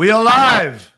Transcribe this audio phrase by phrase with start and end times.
[0.00, 0.94] We are live.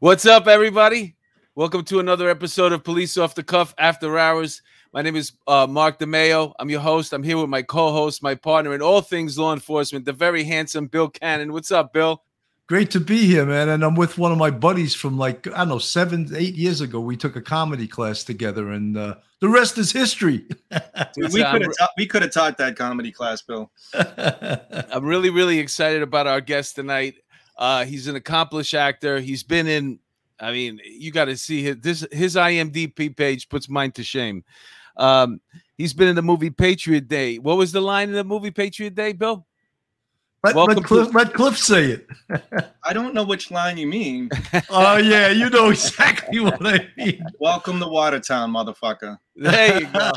[0.00, 1.16] What's up, everybody?
[1.54, 4.62] Welcome to another episode of Police Off the Cuff After Hours.
[4.94, 6.54] My name is uh, Mark DeMeo.
[6.58, 7.12] I'm your host.
[7.12, 10.86] I'm here with my co-host, my partner in all things law enforcement, the very handsome
[10.86, 11.52] Bill Cannon.
[11.52, 12.22] What's up, Bill?
[12.68, 13.68] Great to be here, man.
[13.68, 16.80] And I'm with one of my buddies from like, I don't know, seven, eight years
[16.80, 17.00] ago.
[17.00, 20.38] We took a comedy class together, and uh, the rest is history.
[21.14, 23.70] Dude, we could have ta- we could have taught that comedy class, Bill.
[23.94, 27.16] I'm really, really excited about our guest tonight.
[27.58, 29.18] Uh, he's an accomplished actor.
[29.18, 29.98] He's been in,
[30.38, 34.44] I mean, you got to see his this his IMDb page puts mine to shame.
[34.96, 35.40] Um,
[35.76, 37.38] he's been in the movie Patriot Day.
[37.38, 39.47] What was the line in the movie Patriot Day, Bill?
[40.44, 42.06] Let, let, Cliff, let Cliff say it.
[42.84, 44.30] I don't know which line you mean.
[44.70, 47.24] oh yeah, you know exactly what I mean.
[47.40, 49.18] Welcome to Watertown, motherfucker.
[49.34, 50.12] There you go.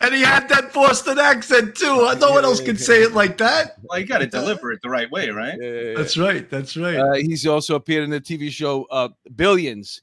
[0.00, 2.14] and he had that Boston accent too.
[2.20, 3.74] No one else can say it like that.
[3.82, 5.58] Well, you got to deliver it the right way, right?
[5.96, 6.48] That's right.
[6.48, 6.96] That's right.
[6.96, 10.02] Uh, he's also appeared in the TV show uh, Billions,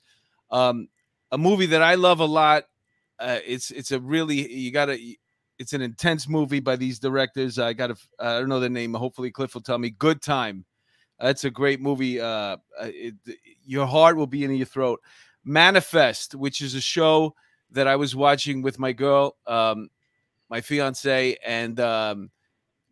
[0.51, 0.90] um,
[1.32, 2.65] a movie that I love a lot.
[3.20, 4.99] Uh, it's it's a really you gotta
[5.62, 7.59] it's an intense movie by these directors.
[7.59, 8.95] I got to, I don't know the name.
[8.95, 9.91] Hopefully, Cliff will tell me.
[9.91, 10.65] Good Time.
[11.20, 12.20] That's a great movie.
[12.20, 13.13] Uh, uh, it,
[13.63, 14.99] your heart will be in your throat.
[15.45, 17.35] Manifest, which is a show
[17.70, 19.89] that I was watching with my girl, um,
[20.49, 22.32] my fiance, and um,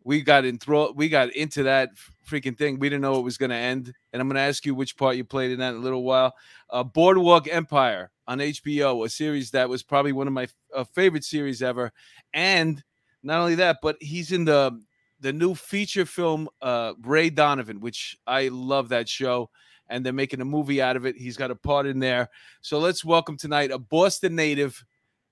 [0.04, 0.96] we got enthralled.
[0.96, 1.90] We got into that
[2.24, 2.78] freaking thing.
[2.78, 3.92] We didn't know it was going to end.
[4.12, 6.04] And I'm going to ask you which part you played in that in a little
[6.04, 6.34] while.
[6.70, 11.24] Uh, Boardwalk Empire on HBO, a series that was probably one of my uh, favorite
[11.24, 11.92] series ever.
[12.32, 12.80] And
[13.24, 14.80] not only that, but he's in the
[15.18, 19.50] the new feature film uh, Ray Donovan, which I love that show.
[19.88, 21.16] And they're making a movie out of it.
[21.16, 22.30] He's got a part in there.
[22.60, 24.84] So let's welcome tonight a Boston native,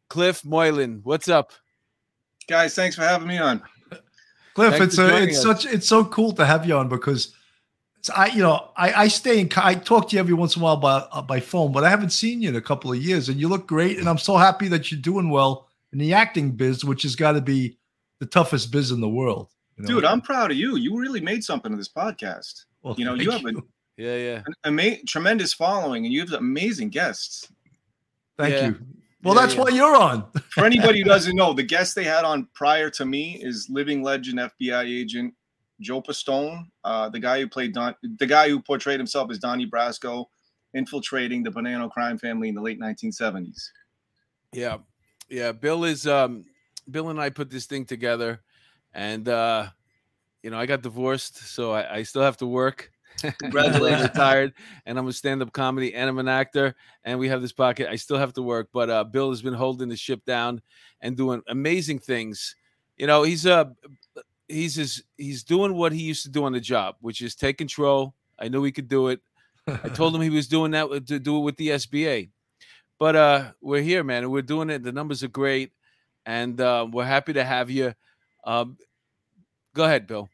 [0.08, 1.00] Cliff Moylan.
[1.04, 1.52] What's up,
[2.48, 2.74] guys?
[2.74, 3.62] Thanks for having me on.
[4.54, 5.62] Cliff, Thanks it's a, it's us.
[5.62, 7.32] such it's so cool to have you on because
[8.10, 10.64] I you know I I stay in I talk to you every once in a
[10.64, 13.28] while by uh, by phone, but I haven't seen you in a couple of years,
[13.28, 16.52] and you look great, and I'm so happy that you're doing well in the acting
[16.52, 17.78] biz, which has got to be
[18.20, 19.48] the toughest biz in the world.
[19.76, 19.88] You know?
[19.88, 20.76] Dude, I'm proud of you.
[20.76, 22.64] You really made something of this podcast.
[22.82, 23.58] Well, you know, you have you.
[23.58, 23.62] a
[23.96, 27.50] yeah yeah an ama- tremendous following, and you have amazing guests.
[28.36, 28.66] Thank yeah.
[28.68, 28.78] you.
[29.22, 29.60] Well, yeah, that's yeah.
[29.62, 30.24] why you're on.
[30.50, 34.02] For anybody who doesn't know, the guest they had on prior to me is living
[34.02, 35.34] legend FBI agent
[35.80, 39.68] Joe Pistone, uh, the guy who played Don, the guy who portrayed himself as Donnie
[39.68, 40.26] Brasco,
[40.74, 43.68] infiltrating the Bonanno crime family in the late 1970s.
[44.52, 44.78] Yeah,
[45.28, 45.52] yeah.
[45.52, 46.44] Bill is um,
[46.90, 48.40] Bill and I put this thing together,
[48.92, 49.68] and uh,
[50.42, 52.90] you know I got divorced, so I, I still have to work.
[53.38, 54.54] Congratulations, retired,
[54.86, 56.74] and I'm a stand-up comedy and I'm an actor,
[57.04, 57.88] and we have this pocket.
[57.88, 60.62] I still have to work, but uh, Bill has been holding the ship down
[61.00, 62.54] and doing amazing things.
[62.96, 63.64] You know, he's a uh,
[64.48, 67.58] he's his, he's doing what he used to do on the job, which is take
[67.58, 68.14] control.
[68.38, 69.20] I knew he could do it.
[69.66, 72.30] I told him he was doing that to do it with the SBA,
[72.98, 74.82] but uh, we're here, man, and we're doing it.
[74.82, 75.72] The numbers are great,
[76.24, 77.94] and uh, we're happy to have you.
[78.44, 78.78] Um,
[79.74, 80.28] go ahead, Bill.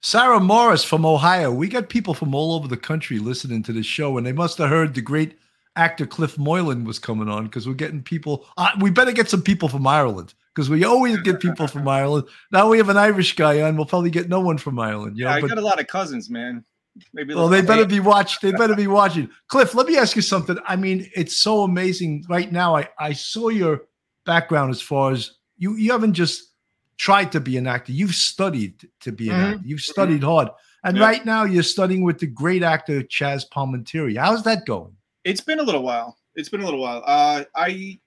[0.00, 1.52] Sarah Morris from Ohio.
[1.52, 4.58] We got people from all over the country listening to this show, and they must
[4.58, 5.38] have heard the great
[5.74, 8.46] actor Cliff Moylan was coming on because we're getting people.
[8.56, 12.26] Uh, we better get some people from Ireland because we always get people from Ireland.
[12.50, 13.76] Now we have an Irish guy on.
[13.76, 15.18] We'll probably get no one from Ireland.
[15.18, 16.64] You know, yeah, I but, got a lot of cousins, man.
[17.12, 18.40] Maybe well, they better be watched.
[18.40, 19.28] They better be watching.
[19.48, 20.56] Cliff, let me ask you something.
[20.66, 22.74] I mean, it's so amazing right now.
[22.74, 23.82] I I saw your
[24.24, 26.54] background as far as you you haven't just
[26.96, 27.92] tried to be an actor.
[27.92, 29.52] You've studied to be an mm-hmm.
[29.52, 29.62] actor.
[29.66, 30.30] You've studied mm-hmm.
[30.30, 30.48] hard.
[30.84, 31.04] And yeah.
[31.04, 34.16] right now you're studying with the great actor Chaz Palminteri.
[34.16, 34.96] How's that going?
[35.24, 36.16] It's been a little while.
[36.34, 37.02] It's been a little while.
[37.04, 37.98] Uh, I,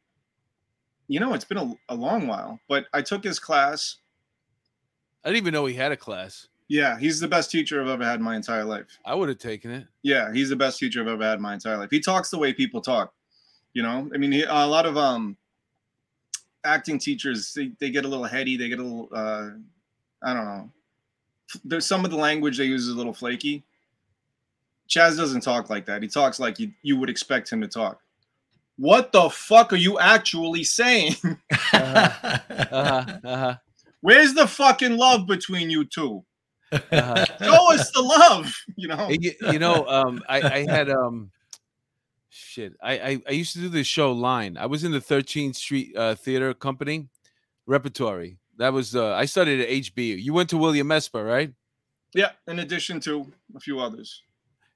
[1.10, 3.98] you know, it's been a, a long while, but I took his class.
[5.26, 6.48] I didn't even know he had a class.
[6.70, 8.86] Yeah, he's the best teacher I've ever had in my entire life.
[9.04, 9.88] I would have taken it.
[10.04, 11.90] Yeah, he's the best teacher I've ever had in my entire life.
[11.92, 13.12] He talks the way people talk.
[13.74, 15.36] You know, I mean, he, a lot of um
[16.64, 19.50] acting teachers they, they get a little heady they get a little uh
[20.24, 20.70] i don't know
[21.64, 23.64] there's some of the language they use is a little flaky
[24.90, 28.02] Chaz doesn't talk like that he talks like you, you would expect him to talk
[28.80, 31.16] what the fuck are you actually saying
[31.74, 32.38] uh-huh.
[32.50, 33.06] Uh-huh.
[33.24, 33.56] Uh-huh.
[34.02, 36.24] where's the fucking love between you 2
[36.72, 37.26] uh-huh.
[37.42, 41.32] show us the love you know you, you know um i i had um
[42.50, 42.74] shit.
[42.82, 44.58] I, I, I used to do this show line.
[44.58, 47.08] I was in the 13th Street uh, Theater Company
[47.66, 48.38] repertory.
[48.58, 50.22] That was uh, I studied at HBU.
[50.22, 51.54] You went to William Esper, right?
[52.14, 54.24] Yeah, in addition to a few others.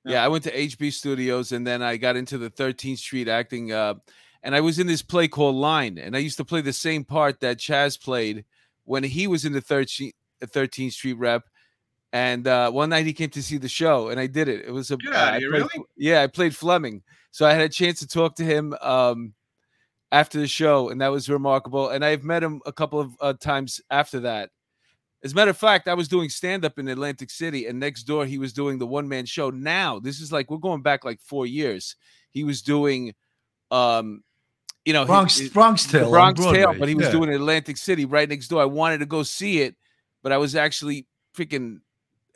[0.06, 0.14] Yeah.
[0.14, 3.72] yeah, I went to HB Studios and then I got into the 13th Street acting
[3.72, 3.96] uh,
[4.44, 7.04] and I was in this play called Line and I used to play the same
[7.06, 8.46] part that Chaz played
[8.86, 10.12] when he was in the 13th,
[10.44, 11.44] 13th Street rep
[12.12, 14.66] And uh, one night he came to see the show, and I did it.
[14.68, 15.86] It was a Get outta I here, played- really?
[15.98, 17.02] yeah, I played Fleming,
[17.32, 19.34] so I had a chance to talk to him um,
[20.12, 21.90] after the show, and that was remarkable.
[21.90, 24.52] And I've met him a couple of uh, times after that.
[25.24, 28.04] As a matter of fact, I was doing stand up in Atlantic City, and next
[28.04, 29.50] door he was doing the one man show.
[29.50, 31.96] Now, this is like we're going back like four years.
[32.32, 33.14] He was doing,
[33.72, 34.24] um,
[34.84, 36.10] you know, Bronx Bronx Tale.
[36.10, 37.12] Bronx Tale, but he was Yeah.
[37.14, 38.62] doing Atlantic City right next door.
[38.62, 39.76] I wanted to go see it,
[40.24, 41.80] but I was actually freaking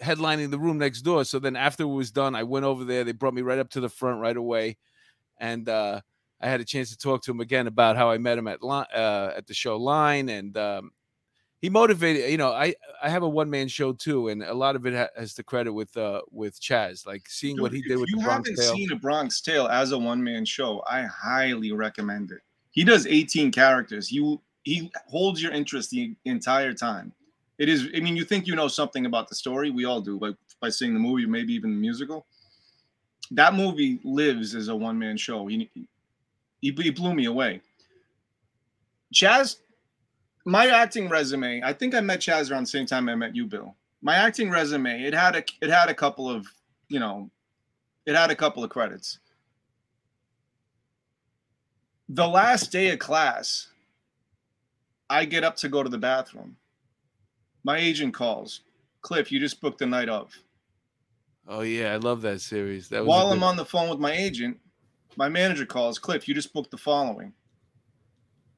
[0.01, 1.25] headlining the room next door.
[1.25, 3.04] So then after it was done, I went over there.
[3.04, 4.78] They brought me right up to the front right away,
[5.40, 6.00] and uh,
[6.40, 8.63] I had a chance to talk to him again about how I met him at
[8.63, 10.92] Li- uh, at the show Line, and um,
[11.62, 12.30] he motivated.
[12.30, 14.94] You know, I I have a one man show too, and a lot of it
[14.94, 18.18] ha- has to credit with uh with Chaz, like seeing what he did with you
[18.18, 18.56] the Bronx Tale.
[18.56, 18.88] You haven't Tale.
[18.88, 22.42] seen a Bronx Tale as a one man show, I highly recommend it.
[22.71, 24.12] He does 18 characters.
[24.12, 27.13] You he holds your interest the entire time.
[27.57, 27.88] It is.
[27.95, 29.71] I mean, you think you know something about the story.
[29.71, 32.25] We all do, like by seeing the movie, maybe even the musical.
[33.31, 35.48] That movie lives as a one man show.
[35.48, 35.88] He, he
[36.71, 37.62] he blew me away.
[39.13, 39.57] Chaz,
[40.47, 41.61] my acting resume.
[41.61, 43.75] I think I met Chaz around the same time I met you, Bill.
[44.01, 45.03] My acting resume.
[45.03, 46.47] It had a it had a couple of
[46.88, 47.29] you know
[48.05, 49.19] it had a couple of credits.
[52.07, 53.67] The last day of class,
[55.09, 56.55] I get up to go to the bathroom.
[57.65, 58.61] My agent calls,
[59.01, 60.33] Cliff, you just booked the night of.
[61.45, 62.88] Oh yeah, I love that series.
[62.88, 64.57] That was While I'm on the phone with my agent,
[65.17, 67.33] my manager calls, Cliff, you just booked the following.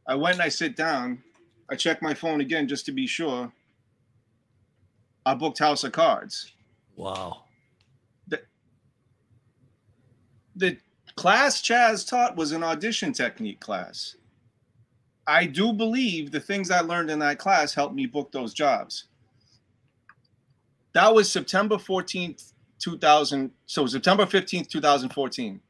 [0.08, 1.24] I went and I sit down.
[1.70, 3.52] I checked my phone again just to be sure.
[5.26, 6.52] I booked House of Cards.
[6.96, 7.44] Wow.
[10.56, 10.78] the
[11.16, 14.16] class Chaz taught was an audition technique class.
[15.28, 19.06] I do believe the things I learned in that class helped me book those jobs.
[20.94, 23.52] That was September 14th, 2000.
[23.68, 25.62] So September 15th, 2014.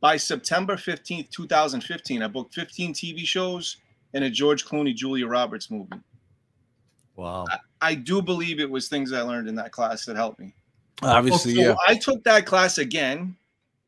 [0.00, 3.76] By September 15th, 2015, I booked 15 TV shows
[4.14, 6.00] and a George Clooney, Julia Roberts movie.
[7.16, 7.46] Wow.
[7.80, 10.54] I do believe it was things I learned in that class that helped me.
[11.02, 11.74] Obviously, So yeah.
[11.86, 13.36] I took that class again.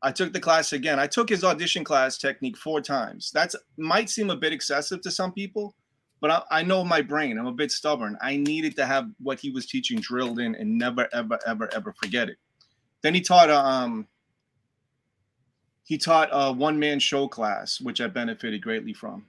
[0.03, 0.99] I took the class again.
[0.99, 3.31] I took his audition class technique four times.
[3.33, 5.75] That's might seem a bit excessive to some people,
[6.21, 7.39] but I, I know my brain.
[7.39, 8.17] I'm a bit stubborn.
[8.21, 11.93] I needed to have what he was teaching drilled in and never, ever, ever, ever
[11.93, 12.39] forget it.
[13.03, 14.07] Then he taught a um
[15.85, 19.27] he taught a one man show class, which I benefited greatly from.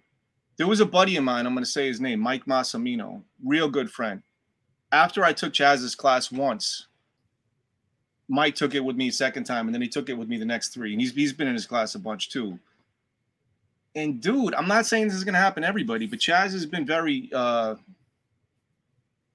[0.57, 1.45] There was a buddy of mine.
[1.45, 4.21] I'm going to say his name, Mike Massimino, real good friend.
[4.91, 6.87] After I took Chaz's class once,
[8.31, 10.45] Mike took it with me second time, and then he took it with me the
[10.45, 10.93] next three.
[10.93, 12.59] And he's he's been in his class a bunch too.
[13.93, 16.85] And dude, I'm not saying this is gonna happen to everybody, but Chaz has been
[16.85, 17.75] very uh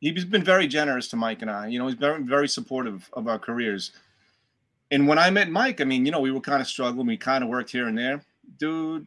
[0.01, 1.67] he's been very generous to Mike and I.
[1.67, 3.93] You know, he's very very supportive of our careers.
[4.91, 7.07] And when I met Mike, I mean, you know, we were kind of struggling.
[7.07, 8.23] We kind of worked here and there.
[8.59, 9.07] Dude,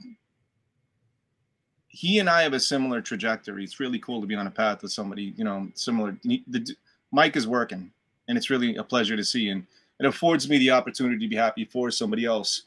[1.89, 3.63] he and I have a similar trajectory.
[3.63, 6.18] It's really cool to be on a path with somebody, you know, similar.
[6.24, 6.75] The,
[7.12, 7.91] Mike is working,
[8.27, 9.50] and it's really a pleasure to see.
[9.50, 9.65] And
[10.00, 12.63] it affords me the opportunity to be happy for somebody else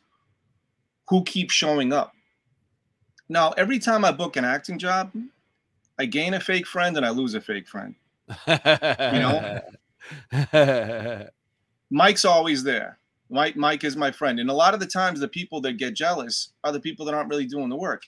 [1.09, 2.13] who keeps showing up.
[3.29, 5.13] Now, every time I book an acting job,
[5.99, 7.95] I gain a fake friend and I lose a fake friend.
[8.47, 8.59] You
[9.23, 9.61] know?
[11.91, 12.99] Mike's always there.
[13.31, 15.95] Mike, Mike is my friend, and a lot of the times, the people that get
[15.95, 18.03] jealous are the people that aren't really doing the work.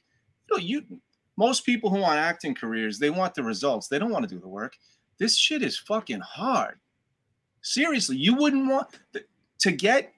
[0.51, 1.01] You know, you
[1.37, 3.89] most people who want acting careers, they want the results.
[3.89, 4.77] They don't want to do the work.
[5.19, 6.79] This shit is fucking hard.
[7.63, 8.89] Seriously, you wouldn't want
[9.59, 10.13] to get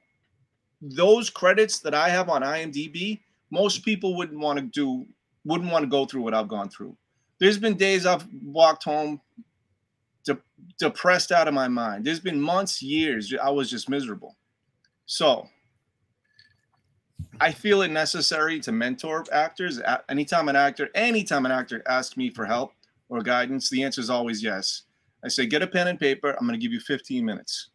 [0.80, 3.20] those credits that I have on IMDb.
[3.50, 5.06] Most people wouldn't want to do,
[5.44, 6.96] wouldn't want to go through what I've gone through.
[7.38, 9.20] There's been days I've walked home
[10.25, 10.38] de-
[10.78, 12.04] depressed out of my mind.
[12.04, 14.37] There's been months, years, I was just miserable.
[15.06, 15.49] So
[17.40, 19.81] I feel it necessary to mentor actors.
[20.09, 22.73] Anytime an actor, anytime an actor asks me for help
[23.09, 24.83] or guidance, the answer is always yes.
[25.25, 26.31] I say, get a pen and paper.
[26.31, 27.71] I'm going to give you 15 minutes.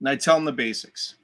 [0.00, 1.16] And I tell them the basics.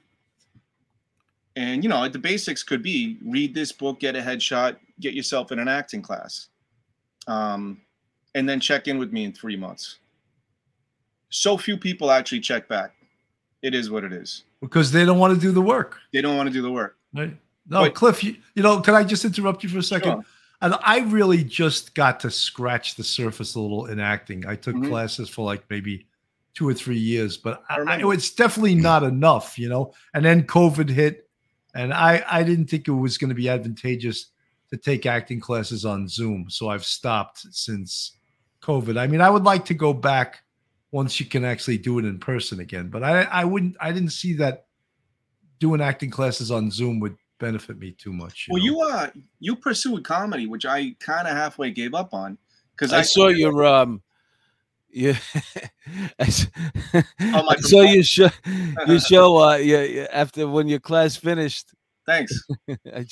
[1.55, 5.51] And, you know, the basics could be read this book, get a headshot, get yourself
[5.51, 6.49] in an acting class.
[7.27, 7.81] Um,
[8.33, 9.99] and then check in with me in three months.
[11.29, 12.91] So few people actually check back.
[13.61, 14.43] It is what it is.
[14.61, 15.97] Because they don't want to do the work.
[16.13, 16.97] They don't want to do the work.
[17.15, 17.37] Right.
[17.67, 20.11] No, But- Cliff, you, you know, can I just interrupt you for a second?
[20.11, 20.25] Sure.
[20.61, 24.45] And I really just got to scratch the surface a little in acting.
[24.45, 24.87] I took Mhm.
[24.87, 26.05] classes for like maybe
[26.53, 29.93] two or three years, but I I, it's definitely not enough, you know.
[30.13, 31.29] And then COVID hit,
[31.73, 34.27] and I I didn't think it was going to be advantageous
[34.71, 38.13] to take acting classes on Zoom, so I've stopped since
[38.61, 38.97] COVID.
[38.97, 40.41] I mean, I would like to go back
[40.91, 42.87] once you can actually do it in person again.
[42.87, 44.64] But I, I wouldn't, I didn't see that
[45.59, 48.47] doing acting classes on Zoom would benefit me too much.
[48.47, 48.65] You well, know?
[48.65, 49.09] you uh,
[49.39, 52.37] you pursued comedy, which I kind of halfway gave up on
[52.71, 54.01] because I, I, saw your um.
[54.89, 55.17] Yeah,
[56.19, 56.29] I,
[57.19, 58.29] oh, saw your show.
[58.87, 59.37] Your show.
[59.37, 61.73] Uh, yeah, after when your class finished.
[62.05, 62.39] Thanks.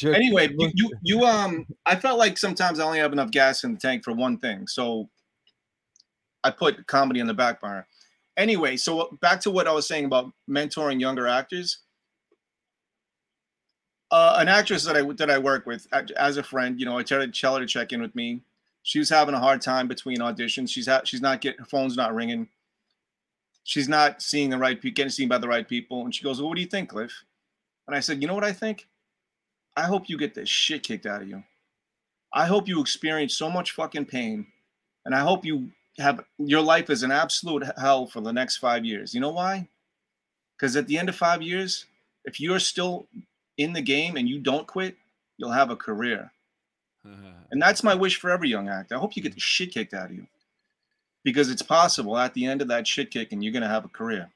[0.04, 3.74] anyway, you, you you um, I felt like sometimes I only have enough gas in
[3.74, 5.10] the tank for one thing, so
[6.44, 7.88] I put comedy in the back burner.
[8.38, 11.80] Anyway, so back to what I was saying about mentoring younger actors.
[14.14, 17.02] Uh, an actress that I that I work with as a friend, you know, I
[17.02, 18.42] to tell her to check in with me.
[18.84, 20.70] She was having a hard time between auditions.
[20.70, 22.48] She's ha- she's not getting her phone's not ringing.
[23.64, 26.04] She's not seeing the right people, getting seen by the right people.
[26.04, 27.24] And she goes, "Well, what do you think, Cliff?"
[27.88, 28.88] And I said, "You know what I think?
[29.76, 31.44] I hope you get the shit kicked out of you.
[32.32, 34.46] I hope you experience so much fucking pain,
[35.06, 38.86] and I hope you have your life is an absolute hell for the next five
[38.86, 39.16] years.
[39.16, 39.70] You know why?
[40.56, 41.88] Because at the end of five years,
[42.26, 43.08] if you're still
[43.58, 44.96] in the game and you don't quit,
[45.38, 46.32] you'll have a career.
[47.52, 48.96] And that's my wish for every young actor.
[48.96, 49.42] I hope you get the mm-hmm.
[49.42, 50.26] shit kicked out of you.
[51.24, 53.90] Because it's possible at the end of that shit kick and you're gonna have a
[53.90, 54.32] career.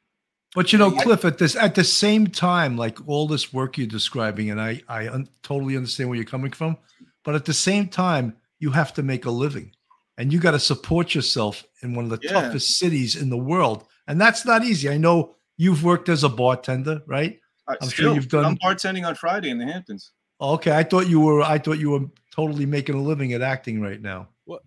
[0.54, 3.88] But you know, Cliff, at this at the same time, like all this work you're
[3.88, 6.78] describing, and I I un- totally understand where you're coming from,
[7.24, 9.72] but at the same time, you have to make a living
[10.18, 12.32] and you got to support yourself in one of the yeah.
[12.32, 16.30] toughest cities in the world and that's not easy i know you've worked as a
[16.30, 20.12] bartender right i'm still, sure you've done i'm bartending on friday in the hamptons.
[20.40, 22.06] Okay i thought you were i thought you were
[22.36, 24.28] totally making a living at acting right now.
[24.46, 24.62] What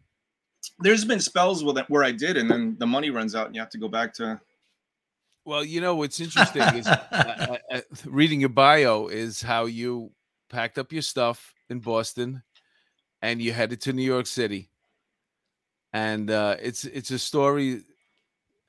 [0.80, 3.54] there's been spells with it where i did and then the money runs out and
[3.54, 4.40] you have to go back to
[5.45, 10.11] well you know what's interesting is uh, uh, reading your bio is how you
[10.49, 12.42] packed up your stuff in boston
[13.23, 14.71] and you headed to new york city.
[15.92, 17.83] And uh, it's it's a story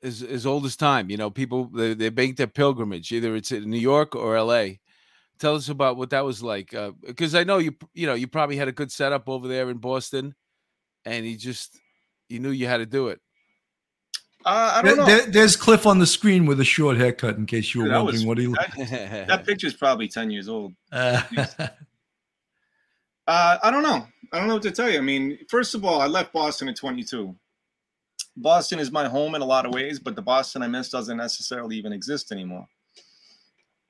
[0.04, 1.10] as as old as time.
[1.10, 4.80] You know, people they they make their pilgrimage either it's in New York or L.A.
[5.40, 6.74] Tell us about what that was like,
[7.06, 9.70] because uh, I know you you know you probably had a good setup over there
[9.70, 10.36] in Boston,
[11.06, 11.80] and you just
[12.30, 13.20] you knew you had to do it.
[14.44, 15.06] Uh, I don't know.
[15.06, 18.06] There, there's Cliff on the screen with a short haircut, in case you were wondering
[18.06, 18.48] was, what he.
[18.48, 20.74] That, that picture's probably ten years old.
[20.92, 21.68] Uh, uh,
[23.64, 24.08] I don't know.
[24.34, 24.98] I don't know what to tell you.
[24.98, 27.36] I mean, first of all, I left Boston at 22.
[28.42, 31.18] Boston is my home in a lot of ways, but the Boston I miss doesn't
[31.18, 32.68] necessarily even exist anymore.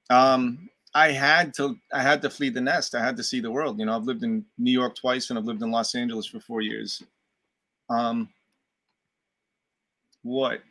[0.10, 2.96] Um, I had to I had to flee the nest.
[2.96, 3.80] I had to see the world.
[3.80, 6.40] You know, I've lived in New York twice and I've lived in Los Angeles for
[6.40, 7.02] four years.
[7.90, 8.30] Um,
[10.24, 10.62] what?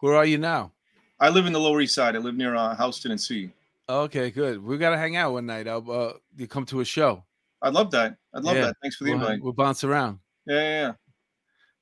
[0.00, 0.72] Where are you now?
[1.18, 2.16] I live in the Lower East Side.
[2.16, 3.50] I live near uh, Houston and C.
[3.88, 4.62] Okay, good.
[4.62, 5.68] We got to hang out one night.
[5.68, 7.24] I'll, uh, you come to a show.
[7.62, 8.16] I'd love that.
[8.34, 8.66] I'd love yeah.
[8.66, 8.76] that.
[8.82, 9.42] Thanks for the we'll, invite.
[9.42, 10.18] We'll bounce around.
[10.44, 10.92] Yeah, yeah, yeah.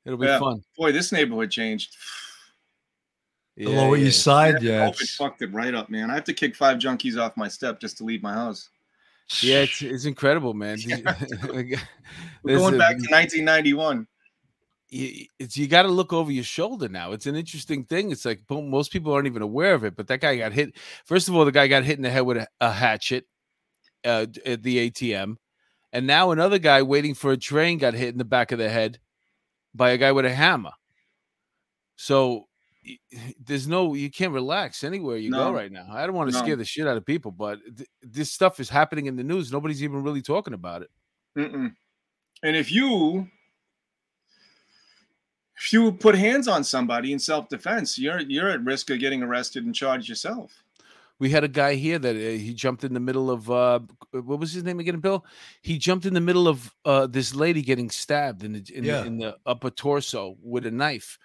[0.05, 0.39] It'll be yeah.
[0.39, 0.63] fun.
[0.77, 1.97] Boy, this neighborhood changed.
[3.57, 4.89] The yeah, Lower East Side, yeah.
[4.89, 6.11] It fucked it right up, man.
[6.11, 8.69] I have to kick five junkies off my step just to leave my house.
[9.43, 10.77] Yeah, it's, it's incredible, man.
[11.45, 14.09] We're going back to 1991
[14.95, 17.13] it's you got to look over your shoulder now.
[17.13, 18.13] It's an interesting thing.
[18.13, 20.77] It's like most people aren't even aware of it, but that guy got hit.
[21.05, 23.27] First of all, the guy got hit in the head with a, a hatchet
[24.05, 25.37] uh, at the ATM.
[25.93, 28.69] And now another guy waiting for a train got hit in the back of the
[28.69, 28.99] head
[29.75, 30.73] by a guy with a hammer.
[31.97, 32.47] So
[33.45, 35.45] there's no you can't relax anywhere you no.
[35.45, 35.87] go right now.
[35.91, 36.43] I don't want to no.
[36.43, 39.53] scare the shit out of people, but th- this stuff is happening in the news.
[39.53, 40.91] Nobody's even really talking about it.
[41.37, 41.75] Mm-mm.
[42.43, 43.29] And if you
[45.57, 49.23] if you put hands on somebody in self defense, you're you're at risk of getting
[49.23, 50.64] arrested and charged yourself
[51.25, 54.39] we had a guy here that uh, he jumped in the middle of uh, what
[54.39, 55.25] was his name again, Bill?
[55.63, 59.01] He jumped in the middle of uh, this lady getting stabbed in the in, yeah.
[59.01, 61.19] the in, the upper torso with a knife.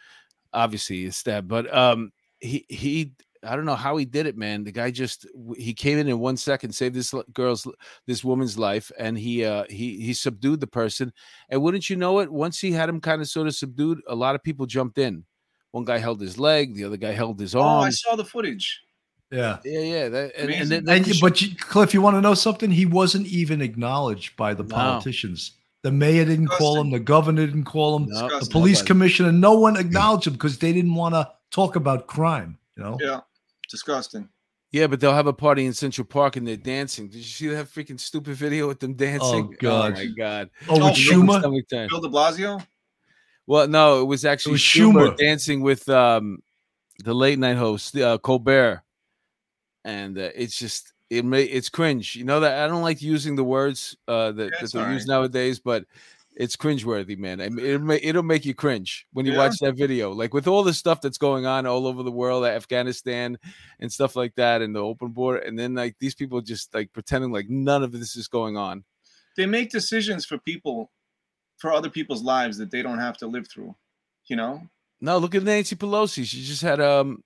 [0.53, 3.11] Obviously, a stab, but um, he he
[3.43, 4.63] I don't know how he did it, man.
[4.63, 5.27] The guy just
[5.57, 7.67] he came in in one second, saved this girl's
[8.07, 11.11] this woman's life, and he uh he he subdued the person.
[11.49, 12.31] And wouldn't you know it?
[12.31, 15.25] Once he had him kind of sort of subdued, a lot of people jumped in.
[15.71, 17.81] One guy held his leg, the other guy held his arm.
[17.81, 18.81] Oh, I saw the footage.
[19.31, 20.09] Yeah, yeah, yeah.
[20.09, 22.71] That, and, and, then, and but you, Cliff, you want to know something?
[22.71, 25.51] He wasn't even acknowledged by the politicians.
[25.83, 25.89] No.
[25.89, 26.65] The mayor didn't Disgusting.
[26.65, 26.89] call him.
[26.89, 28.07] The governor didn't call him.
[28.09, 28.39] No.
[28.39, 29.31] The police commissioner.
[29.31, 32.57] No one acknowledged him because they didn't want to talk about crime.
[32.75, 32.97] You know.
[32.99, 33.21] Yeah,
[33.69, 34.27] disgusting.
[34.71, 37.07] Yeah, but they'll have a party in Central Park and they're dancing.
[37.07, 39.49] Did you see that freaking stupid video with them dancing?
[39.51, 39.93] Oh God!
[39.93, 40.49] Oh my God!
[40.67, 41.41] Oh, with oh, Schumer,
[41.89, 42.65] Bill De Blasio.
[43.47, 45.11] Well, no, it was actually it was Schumer.
[45.11, 45.17] Schumer.
[45.17, 46.43] dancing with um,
[47.03, 48.83] the late night host uh, Colbert
[49.89, 52.15] and uh, it's just it may it's cringe.
[52.15, 55.59] You know that I don't like using the words uh, that, that they use nowadays,
[55.59, 55.85] but
[56.35, 57.41] it's cringeworthy, man.
[57.41, 59.39] I mean, it may, it'll make you cringe when you Yeah.
[59.39, 60.11] watch that video.
[60.11, 63.37] Like with all the stuff that's going on all over the world, Afghanistan
[63.79, 66.93] and stuff like that, and the open border, and then like these people just like
[66.93, 68.85] pretending like none of this is going on.
[69.35, 70.91] They make decisions for people,
[71.57, 73.75] for other people's lives that they don't have to live through.
[74.27, 74.61] You know,
[75.01, 76.23] No, look at Nancy Pelosi.
[76.25, 77.23] She just had um,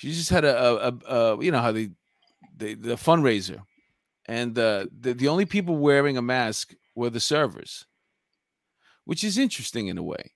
[0.00, 1.90] she just had a, a, a, a you know how they,
[2.56, 3.60] they the fundraiser,
[4.26, 7.86] and uh, the the only people wearing a mask were the servers,
[9.04, 10.32] which is interesting in a way.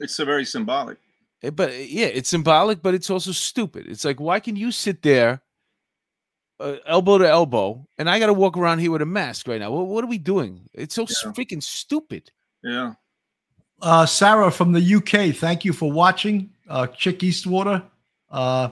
[0.00, 0.98] it's a very symbolic.
[1.42, 3.86] Eh, But uh, yeah, it's symbolic, but it's also stupid.
[3.88, 5.42] It's like, why can you sit there,
[6.60, 9.60] uh, elbow to elbow, and I got to walk around here with a mask right
[9.60, 9.70] now?
[9.72, 10.68] What, what are we doing?
[10.72, 11.32] It's so Yeah.
[11.32, 12.30] freaking stupid.
[12.62, 12.94] Yeah.
[13.82, 16.50] Uh, Sarah from the UK, thank you for watching.
[16.68, 17.82] Uh, Chick Eastwater.
[18.30, 18.68] Uh,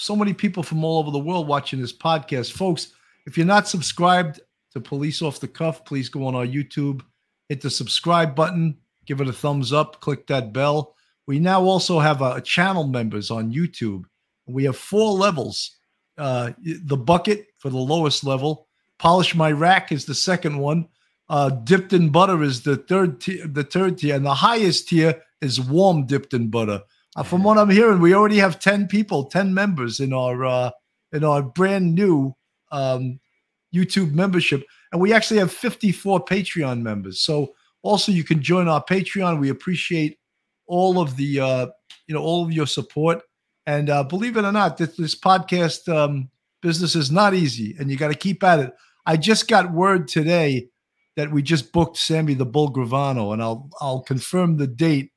[0.00, 2.52] so many people from all over the world watching this podcast.
[2.52, 2.92] Folks,
[3.26, 4.40] if you're not subscribed
[4.72, 7.02] to Police Off the Cuff, please go on our YouTube,
[7.48, 10.94] hit the subscribe button, give it a thumbs up, click that bell.
[11.26, 14.04] We now also have a, channel members on YouTube.
[14.46, 15.76] We have four levels.
[16.16, 20.88] Uh, the bucket for the lowest level, polish my rack is the second one.
[21.28, 23.46] Uh, dipped in butter is the third tier.
[23.46, 26.82] The third tier, and the highest tier is warm dipped in butter.
[27.16, 30.70] Uh, from what I'm hearing, we already have ten people, ten members in our uh,
[31.12, 32.34] in our brand new
[32.70, 33.18] um,
[33.74, 37.20] YouTube membership, and we actually have 54 Patreon members.
[37.20, 39.40] So also you can join our Patreon.
[39.40, 40.18] We appreciate
[40.66, 41.66] all of the uh,
[42.06, 43.22] you know all of your support,
[43.66, 46.30] and uh, believe it or not, this, this podcast um,
[46.62, 48.72] business is not easy, and you got to keep at it.
[49.06, 50.68] I just got word today
[51.16, 55.10] that we just booked Sammy the Bull Gravano, and I'll I'll confirm the date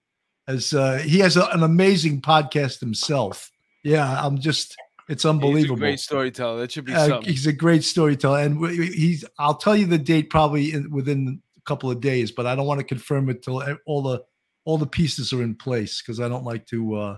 [0.47, 3.49] as uh, he has a, an amazing podcast himself.
[3.83, 4.75] Yeah, I'm just
[5.09, 5.75] it's He's a unbelievable.
[5.77, 6.59] great storyteller.
[6.61, 7.29] That should be Uh, something.
[7.29, 9.25] he's a great storyteller, and he's.
[9.37, 12.65] I'll tell you the date probably in, within a couple of days, but I don't
[12.67, 14.23] want to confirm it till all the
[14.65, 17.17] all the pieces are in place because I don't like to uh,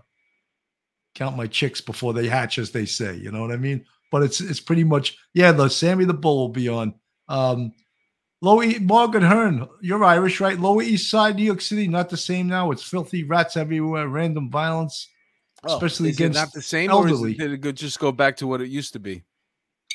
[1.14, 3.16] count my chicks before they hatch, as they say.
[3.16, 3.86] You know what I mean?
[4.12, 5.52] But it's it's pretty much yeah.
[5.52, 6.96] The Sammy the Bull will be on.
[7.28, 7.72] Um,
[8.42, 10.60] Lower E- Margaret Hearn, you're Irish, right?
[10.60, 12.72] Lower East Side, New York City, not the same now.
[12.72, 15.08] It's filthy rats everywhere, random violence,
[15.64, 17.32] especially Oh, Is it against not the same, or is elderly.
[17.34, 19.24] it, did it just go back to what it used to be?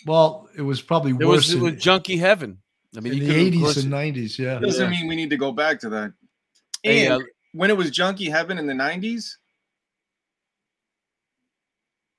[0.07, 2.59] Well, it was probably It worse was, it was junkie heaven.
[2.97, 4.39] I mean, in you the eighties and nineties.
[4.39, 4.57] Yeah.
[4.57, 4.99] It Doesn't Yeah.
[4.99, 6.13] mean we need to go back to that.
[6.83, 9.37] Hey, And uh, when it was junkie heaven in the 90s,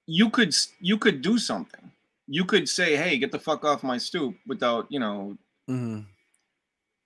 [0.06, 1.92] you could you could do something.
[2.28, 5.38] You could say, "Hey, get the fuck off my stoop," without you know,
[5.70, 6.06] mhm.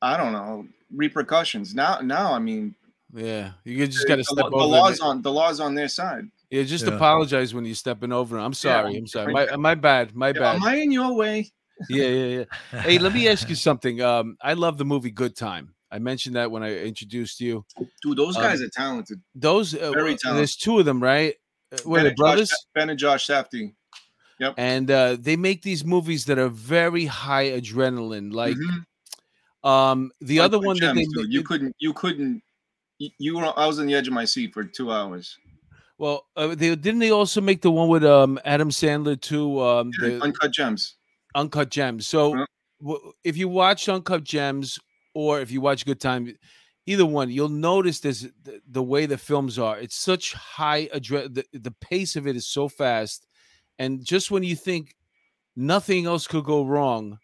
[0.01, 1.73] I don't know repercussions.
[1.73, 2.75] Now, now, I mean,
[3.13, 4.65] yeah, you just got to the, step the over.
[4.65, 5.01] laws it.
[5.01, 6.25] on the laws on their side.
[6.49, 6.93] Yeah, just Yeah.
[6.93, 8.37] apologize when you're stepping over.
[8.37, 8.95] I'm sorry.
[8.95, 9.33] I'm sorry.
[9.33, 10.15] My, my bad.
[10.15, 10.55] My Yeah, bad.
[10.57, 11.51] Am I in your way?
[11.89, 12.79] yeah, yeah, yeah.
[12.81, 13.99] Hey, let me ask you something.
[14.01, 15.73] Um, I love the movie Good Time.
[15.91, 17.65] I mentioned that when I introduced you.
[18.03, 19.21] Dude, those Um, guys are talented.
[19.33, 20.35] Those uh, Very talented.
[20.39, 21.35] there's two of them, right?
[21.73, 22.51] Uh, Were they and Josh- brothers?
[22.75, 23.73] Ben and Josh Safdie.
[24.57, 28.33] And uh, they make these movies that are very high adrenaline.
[28.33, 28.85] Like Mhm.
[29.69, 32.43] um, the Like other one that they you couldn't you couldn't
[32.99, 35.37] you, were I was on the edge of my seat for two hours.
[35.97, 39.59] well, uh, they didn't they also make the one with um Adam Sandler too?
[39.61, 40.95] Um, the Uncut gems.
[41.35, 42.07] Uncut Gems.
[42.07, 42.45] So Yeah.
[42.81, 44.79] w- if you watch Uncut Gems
[45.13, 46.33] or if you watch Good Time,
[46.85, 49.77] either one, you'll notice this the, the way the films are.
[49.77, 53.25] It's such high adre- the, the pace of it is so fast,
[53.79, 54.95] and just when you think
[55.55, 57.19] nothing else could go wrong,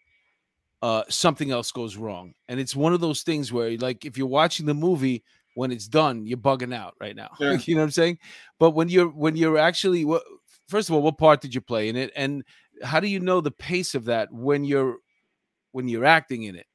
[0.82, 4.26] uh, something else goes wrong, and it's one of those things where, like, if you're
[4.26, 5.22] watching the movie.
[5.54, 7.28] When it's done, you're bugging out right now.
[7.38, 7.58] Yeah.
[7.64, 8.18] you know what I'm saying?
[8.58, 10.22] But when you're when you're actually what
[10.72, 12.10] first of all, what part did you play in it?
[12.16, 12.42] And
[12.82, 14.96] how do you know the pace of that when you're
[15.72, 16.66] when you're acting in it?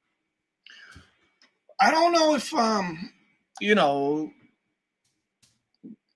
[1.80, 3.12] I don't know if um
[3.60, 4.32] you know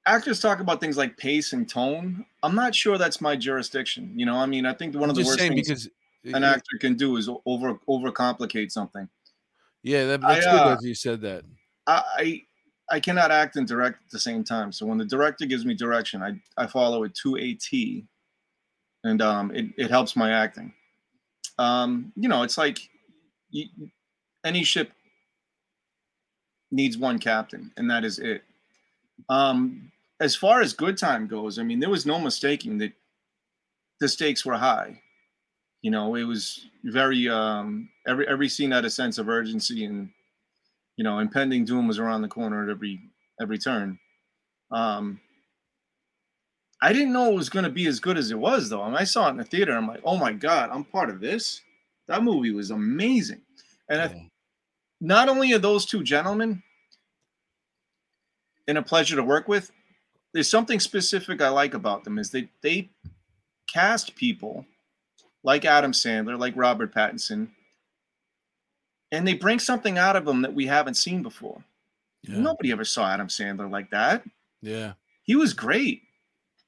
[0.06, 2.26] actors talk about things like pace and tone.
[2.44, 4.14] I'm not sure that's my jurisdiction.
[4.16, 5.90] You know, I mean, I think one I'm of the worst things
[6.26, 9.08] an actor can do is over overcomplicate something.
[9.84, 11.44] yeah, that, I, that's uh, good that you said that.
[11.88, 12.42] I, I
[12.92, 14.72] I cannot act and direct at the same time.
[14.72, 18.06] So when the director gives me direction, I, I follow it to a T,
[19.04, 20.74] and um, it, it helps my acting.
[21.58, 22.80] Um, you know, it's like
[23.50, 23.68] you,
[24.44, 24.92] any ship
[26.70, 28.44] needs one captain, and that is it.
[29.30, 32.94] Um, as far as good time goes, I mean, there was no mistaking that
[34.00, 35.02] the stakes were high.
[35.82, 40.12] You know, it was very um, every every scene had a sense of urgency and
[40.96, 43.00] you know, impending doom was around the corner at every
[43.42, 43.98] every turn.
[44.72, 45.20] Um,
[46.84, 48.84] I didn't know it was going to be as good as it was, though.
[48.84, 49.74] And I saw it in the theater.
[49.76, 51.62] I'm like, oh my god, I'm part of this.
[52.08, 53.42] That movie was amazing,
[53.90, 54.24] and I, Yeah.
[55.00, 56.62] not only are those two gentlemen
[58.68, 59.72] and a pleasure to work with,
[60.34, 62.90] there's something specific I like about them is they they
[63.72, 64.66] cast people
[65.44, 67.50] like Adam Sandler, like Robert Pattinson,
[69.12, 71.64] and they bring something out of them that we haven't seen before.
[72.24, 72.38] Yeah.
[72.40, 74.24] Nobody ever saw Adam Sandler like that.
[74.62, 74.94] Yeah.
[75.24, 76.04] He was great.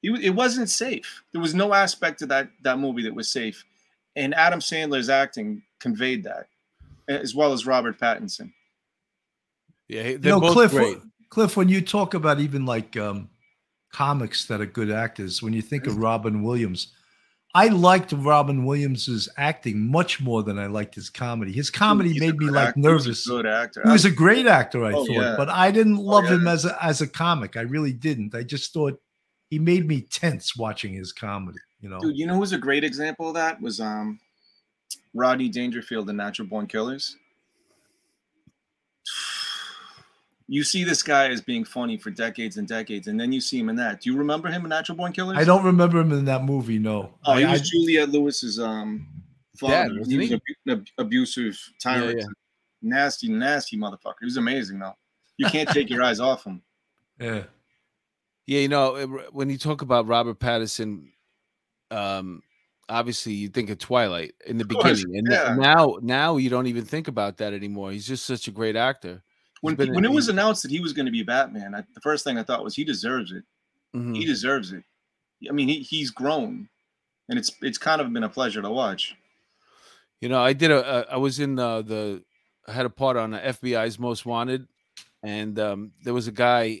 [0.02, 1.22] He, it wasn't safe.
[1.32, 3.64] There was no aspect of that that movie that was safe,
[4.16, 6.48] and Adam Sandler's acting conveyed that,
[7.08, 8.52] as well as Robert Pattinson.
[9.88, 10.02] Yeah.
[10.02, 10.98] he- They're know, both Cliff, great.
[11.30, 13.28] Cliff, when you talk about even like um,
[13.94, 16.92] comics that are good actors, when you think of Robin Williams,
[17.54, 21.52] I liked Robin Williams's acting much more than I liked his comedy.
[21.52, 22.80] His comedy He's made me like actor.
[22.80, 23.26] He a nervous.
[23.26, 23.82] Good actor.
[23.84, 25.34] He was a great actor, I Oh, thought, yeah.
[25.36, 26.52] but I didn't love him yeah.
[26.52, 27.56] as a as a comic.
[27.56, 28.34] I really didn't.
[28.34, 29.00] I just thought
[29.50, 31.58] he made me tense watching his comedy.
[31.80, 34.18] You know, Dude, you know who's a great example of that was um
[35.14, 37.16] Rodney Dangerfield in Natural Born Killers.
[40.46, 43.58] You see this guy as being funny for decades and decades, and then you see
[43.58, 44.02] him in that.
[44.02, 45.38] Do you remember him in Natural Born Killers?
[45.38, 46.78] I don't remember him in that movie.
[46.78, 49.06] No, Oh, he I- was I- Juliette Lewis's um
[49.56, 49.72] father.
[49.74, 50.34] Dad, he wasn't he?
[50.34, 52.26] an ab- abusive tyrant, yeah.
[52.82, 54.16] nasty, nasty motherfucker.
[54.20, 54.94] He was amazing though.
[55.38, 56.60] You can't take your eyes off him.
[57.20, 57.44] yeah.
[58.46, 61.06] Yeah, you know, when you talk about Robert Pattinson,
[61.90, 62.42] um,
[62.90, 65.54] obviously you think of Twilight in the Of course, beginning, and yeah.
[65.58, 67.90] now now you don't even think about that anymore.
[67.92, 69.22] He's just such a great actor.
[69.64, 72.22] When when it was announced that he was going to be Batman, I, the first
[72.22, 73.44] thing I thought was he deserves it.
[73.96, 74.14] Mhm.
[74.14, 74.84] He deserves it.
[75.48, 76.68] I mean, he, he's grown,
[77.30, 79.14] and it's it's kind of been a pleasure to watch.
[80.20, 82.22] You know, I did a, a I was in uh, the
[82.68, 84.68] I had a part on the FBI's Most Wanted,
[85.22, 86.80] and um, there was a guy.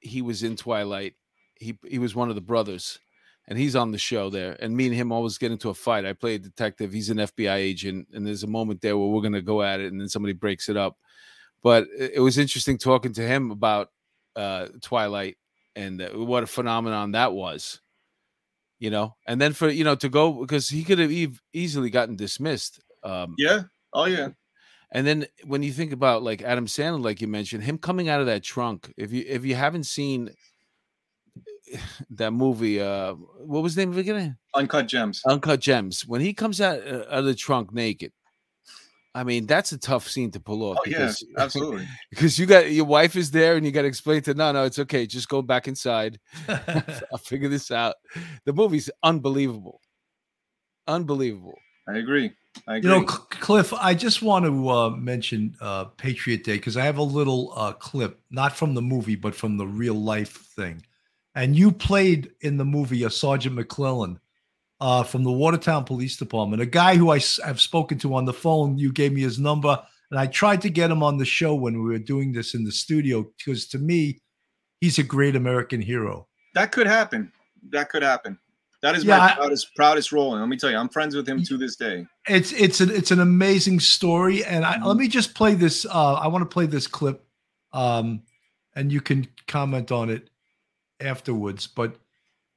[0.00, 1.16] He was in Twilight.
[1.56, 3.00] He he was one of the brothers,
[3.48, 4.56] and he's on the show there.
[4.60, 6.06] And me and him always get into a fight.
[6.06, 6.90] I play a detective.
[6.90, 9.92] He's an FBI agent, and there's a moment there where we're gonna go at it,
[9.92, 10.96] and then somebody breaks it up.
[11.64, 13.88] But it, was interesting talking to him about
[14.36, 15.38] uh, Twilight
[15.74, 17.80] and uh, what a phenomenon that was.
[18.78, 21.88] You know, and then for you know to go because he could have ev- easily
[21.90, 22.80] gotten dismissed.
[23.02, 23.62] Um, Yeah.
[23.94, 24.28] Oh yeah.
[24.92, 28.20] and then when you think about like Adam Sandler, like you mentioned, him coming out
[28.20, 28.92] of that trunk.
[28.98, 30.30] If you if you haven't seen
[32.10, 34.36] that movie, uh, what was the name of it again?
[34.54, 35.22] Uncut gems.
[35.26, 36.06] Uncut Gems.
[36.06, 38.12] When he comes out, uh, out of the trunk naked,
[39.14, 40.78] I mean that's a tough scene to pull off.
[40.80, 41.86] Oh yeah, because, absolutely.
[42.10, 44.64] because you got your wife is there and you got to explain to no, no,
[44.64, 45.06] it's okay.
[45.06, 46.18] Just go back inside.
[46.48, 47.94] I'll figure this out.
[48.44, 49.80] The movie's unbelievable,
[50.88, 51.58] unbelievable.
[51.86, 52.32] I agree.
[52.66, 52.90] I agree.
[52.90, 56.84] You know, Cl- Cliff, I just want to uh, mention uh, Patriot Day because I
[56.84, 60.82] have a little uh, clip, not from the movie, but from the real life thing.
[61.34, 64.18] And you played in the movie a Sergeant MacLellan
[64.84, 68.24] uh, from the Watertown Police Department, a guy who I s- have spoken to on
[68.26, 68.76] the phone.
[68.78, 69.74] You gave me his number,
[70.10, 72.64] and I tried to get him on the show when we were doing this in
[72.64, 74.20] the studio because to me,
[74.80, 76.28] he's a great American hero.
[76.54, 77.32] that could happen.
[77.70, 78.38] That could happen.
[78.82, 80.32] That is Yeah, my I- proudest proudest role.
[80.32, 82.06] And let me tell you, I'm friends with him to this day.
[82.28, 84.84] It's it's an it's an amazing story, and I, Mm-hmm.
[84.90, 85.86] let me just play this.
[85.86, 87.24] Uh, I want to play this clip,
[87.72, 88.06] um,
[88.76, 90.28] and you can comment on it
[91.00, 91.66] afterwards.
[91.66, 91.96] But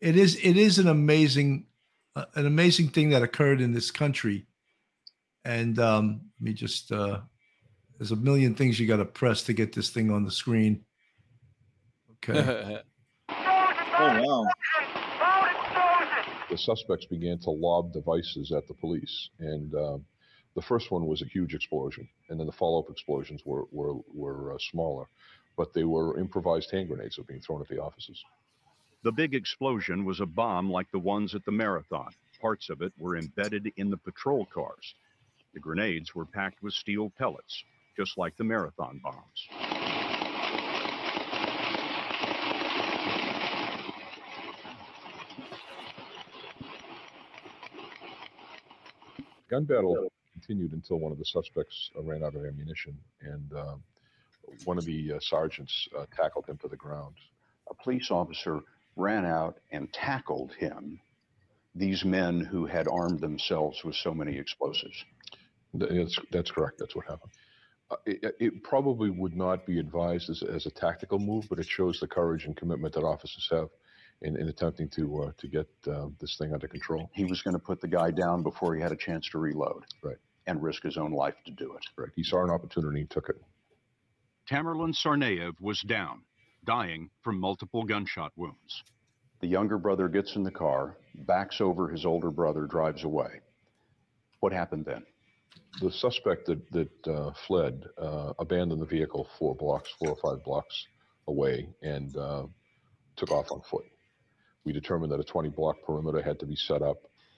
[0.01, 1.65] it is it is an amazing
[2.35, 4.45] an amazing thing that occurred in this country,
[5.45, 6.91] and um, let me just.
[6.91, 7.19] Uh,
[7.97, 10.83] there's a million things you got to press to get this thing on the screen.
[12.29, 12.81] Okay.
[13.99, 14.45] Oh wow.
[16.51, 19.29] the suspects began to lob devices at the police.
[19.39, 19.97] And uh,
[20.55, 24.53] the first one was a huge explosion, and then the follow-up explosions were were, were
[24.53, 25.09] uh, smaller,
[25.55, 28.23] but they were improvised hand grenades that were being thrown at the offices.
[29.07, 32.11] The big explosion was a bomb like the ones at the marathon.
[32.41, 34.95] Parts of it were embedded in the patrol cars.
[35.53, 37.63] The grenades were packed with steel pellets,
[37.95, 39.47] just like the marathon bombs.
[49.49, 53.75] Gun battle continued until one of the suspects uh, ran out of ammunition, and uh,
[54.65, 57.15] one of the uh, sergeants uh, tackled him to the ground.
[57.71, 58.61] a police officer
[58.97, 60.99] ran out and tackled him,
[61.75, 65.05] these men who had armed themselves with so many explosives.
[65.73, 66.79] That's, that's correct.
[66.79, 67.31] That's what happened.
[67.89, 71.67] Uh, it, it probably would not be advised as, as a tactical move, but it
[71.67, 73.69] shows the courage and commitment that officers have
[74.21, 77.09] in, in attempting to uh, to get uh, this thing under control.
[77.13, 79.83] He was going to put the guy down before he had a chance to reload.
[80.03, 80.17] Right.
[80.47, 81.85] And risk his own life to do it.
[81.97, 82.09] Right.
[82.15, 83.35] He saw an opportunity and took it.
[84.49, 86.21] Tamerlan Tsarnaev was down,
[86.67, 88.83] dying from multiple gunshot wounds.
[89.41, 93.41] The younger brother gets in the car, backs over his older brother, drives away.
[94.41, 95.03] What happened then?
[95.81, 100.43] the suspect that that uh, fled uh, abandoned the vehicle four blocks, four or five
[100.43, 100.85] blocks
[101.27, 102.43] away, and uh,
[103.15, 103.85] took off on foot.
[104.65, 106.97] We determined that a 20 block perimeter had to be set up.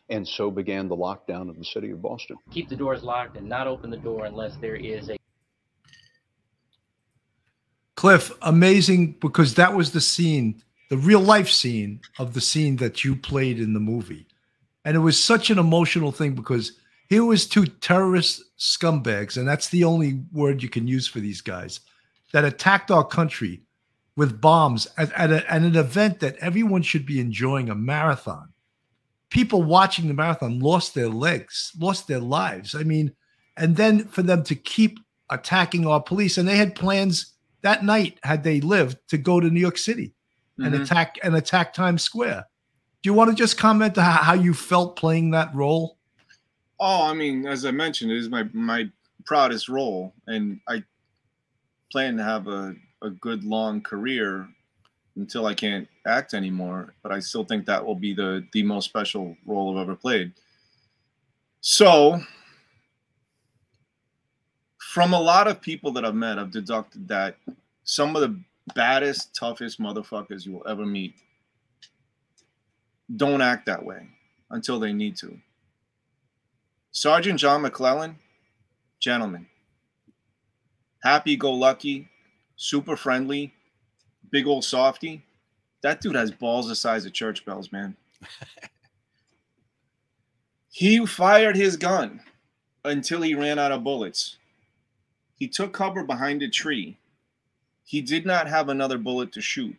[0.09, 2.37] And so began the lockdown of the city of Boston.
[2.51, 5.18] Keep the doors locked and not open the door unless there is a
[7.99, 13.03] Cliff, amazing because that was the scene, the real life scene of the scene that
[13.03, 14.25] you played in the movie.
[14.85, 19.67] And it was such an emotional thing because here was two terrorist scumbags, and that's
[19.67, 21.81] the only word you can use for these guys
[22.31, 23.63] that attacked our country
[24.15, 28.53] with bombs at, at, a, at an event that everyone should be enjoying a marathon.
[29.29, 32.75] People watching the marathon lost their legs, lost their lives.
[32.75, 33.12] I mean,
[33.57, 38.19] and then for them to keep attacking our police, and they had plans that night,
[38.24, 40.13] had they lived, to go to New York City
[40.58, 40.84] and Mhm.
[40.84, 42.45] attack and attack Times Square.
[43.02, 45.98] Do you want to just comment on how how you felt playing that role?
[46.80, 48.89] Oh, I mean, as I mentioned, it is my my
[49.26, 50.84] proudest role, and I
[51.91, 54.48] plan to have a, a good long career
[55.15, 56.93] until I can't act anymore.
[57.04, 60.34] But I still think that will be the the most special role I've ever played.
[61.62, 62.22] So,
[64.89, 67.38] from a lot of people that I've met, I've deducted that
[67.84, 68.39] some of the
[68.73, 71.13] baddest, toughest motherfuckers you will ever meet
[73.15, 74.08] don't act that way
[74.49, 75.38] until they need to.
[76.91, 78.17] Sergeant John MacLellan,
[78.99, 79.45] gentleman,
[81.04, 82.10] happy go lucky,
[82.56, 83.54] super friendly,
[84.32, 85.23] big old softy.
[85.84, 87.95] That dude has balls the size of church bells, man.
[90.71, 92.21] he fired his gun
[92.84, 94.38] until he ran out of bullets.
[95.39, 96.97] He took cover behind a tree.
[97.86, 99.78] He did not have another bullet to shoot.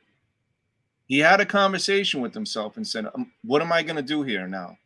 [1.07, 4.23] He had a conversation with himself and said, um, What am I going to do
[4.23, 4.79] here now?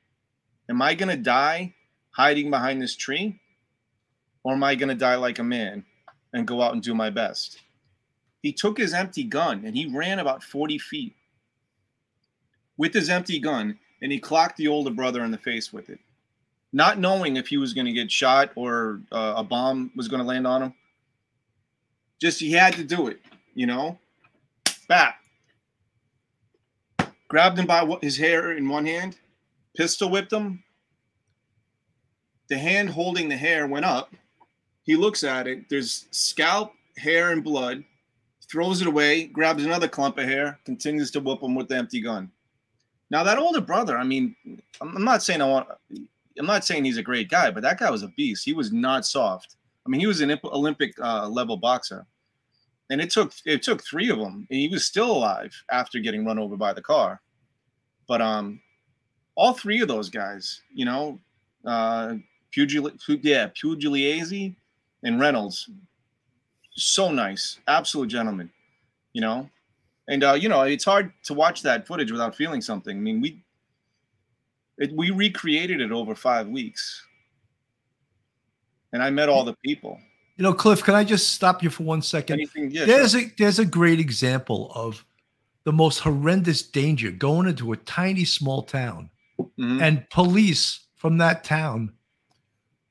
[0.69, 1.75] Am I going to die
[2.11, 3.41] hiding behind this tree?
[4.43, 5.85] Or am I going to die like a man
[6.33, 7.61] and go out and do my best?
[8.43, 11.15] He took his empty gun and he ran about 40 feet
[12.77, 15.99] with his empty gun and he clocked the older brother in the face with it,
[16.75, 20.21] not knowing if he was going to get shot or uh, a bomb was going
[20.21, 20.75] to land on him.
[22.21, 23.21] Just he had to do it,
[23.55, 23.99] you know?
[24.89, 25.15] Bap.
[27.29, 29.17] Grabbed him by his hair in one hand,
[29.77, 30.65] pistol whipped him,
[32.49, 34.13] the hand holding the hair went up.
[34.83, 35.69] He looks at it.
[35.71, 37.85] There's scalp, hair, and blood.
[38.51, 42.01] Throws it away, grabs another clump of hair, continues to whoop him with the empty
[42.01, 42.31] gun.
[43.11, 44.37] Now that older brother, I mean,
[44.81, 45.69] I'm not saying I want,
[46.39, 48.45] I'm not saying he's a great guy, but that guy was a beast.
[48.45, 49.57] He was not soft.
[49.87, 52.07] I mean, he was an Olympic uh, level boxer,
[52.91, 56.25] and it took it took three of them, and he was still alive after getting
[56.25, 57.21] run over by the car.
[58.09, 58.61] But um,
[59.37, 61.21] all three of those guys, you know,
[61.65, 62.15] uh,
[62.55, 64.55] Pugil, Pu- yeah, Pugliese
[65.03, 65.69] and Reynolds.
[66.77, 68.51] So nice, absolute gentleman,
[69.13, 69.49] you know.
[70.09, 72.97] And uh, you know, it's hard to watch that footage without feeling something.
[72.97, 73.43] I mean, we
[74.79, 77.03] it, we recreated it over five weeks,
[78.93, 79.99] and I met all the people.
[80.37, 82.35] You know, Cliff, can I just stop you for one second?
[82.35, 83.21] Anything, yeah, there's sure.
[83.21, 85.05] a there's a great example of
[85.65, 89.11] the most horrendous danger going into a tiny small town
[89.59, 89.81] Mhm.
[89.83, 91.93] and police from that town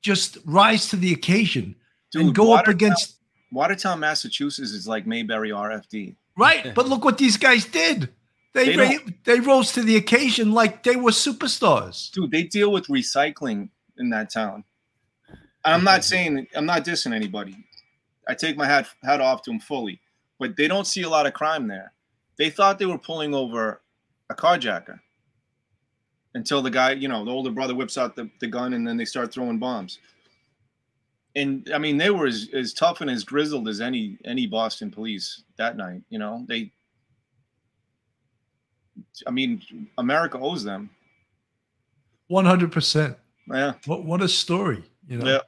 [0.02, 1.76] just rise to the occasion
[2.14, 3.16] and Dude, go up against
[3.52, 6.16] Watertown, Massachusetts is like Mayberry RFD.
[6.36, 8.08] right but look what these guys did
[8.54, 12.86] they They they rose to the occasion like they were superstars dude, they deal with
[12.86, 14.64] recycling in that town.
[15.64, 17.56] I'm not saying I'm not dissing anybody.
[18.28, 20.00] I take my hat hat off to them fully,
[20.38, 21.92] but they don't see a lot of crime there.
[22.36, 23.80] They thought they were pulling over
[24.30, 25.00] a carjacker
[26.34, 28.96] until the guy, you know, the older brother whips out the, the gun and then
[28.96, 29.98] they start throwing bombs.
[31.36, 34.90] And I mean, they were as, as tough and as grizzled as any any Boston
[34.90, 36.02] police that night.
[36.08, 36.72] You know, they.
[39.26, 39.62] I mean,
[39.98, 40.90] America owes them.
[42.30, 43.16] 100%
[43.52, 43.74] Yeah.
[43.86, 45.38] what what a story you know Yeah.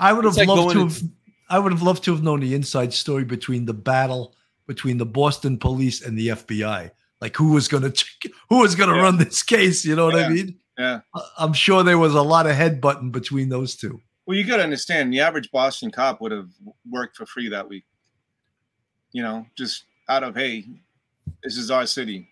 [0.00, 1.02] i would It's have like loved to going have
[1.48, 4.34] i would have loved to have known the inside story between the battle
[4.66, 6.90] between the boston police and the fbi
[7.20, 8.04] like who was going to
[8.50, 9.02] who was going to Yeah.
[9.02, 10.28] run this case you know what i Yeah.
[10.30, 11.00] mean Yeah.
[11.14, 14.44] I- i'm sure there was a lot of head headbutting between those two Well, you
[14.44, 16.48] got to understand, the average Boston cop would have
[16.90, 17.84] worked for free that week.
[19.12, 20.64] You know, just out of hey,
[21.42, 22.26] this is our city.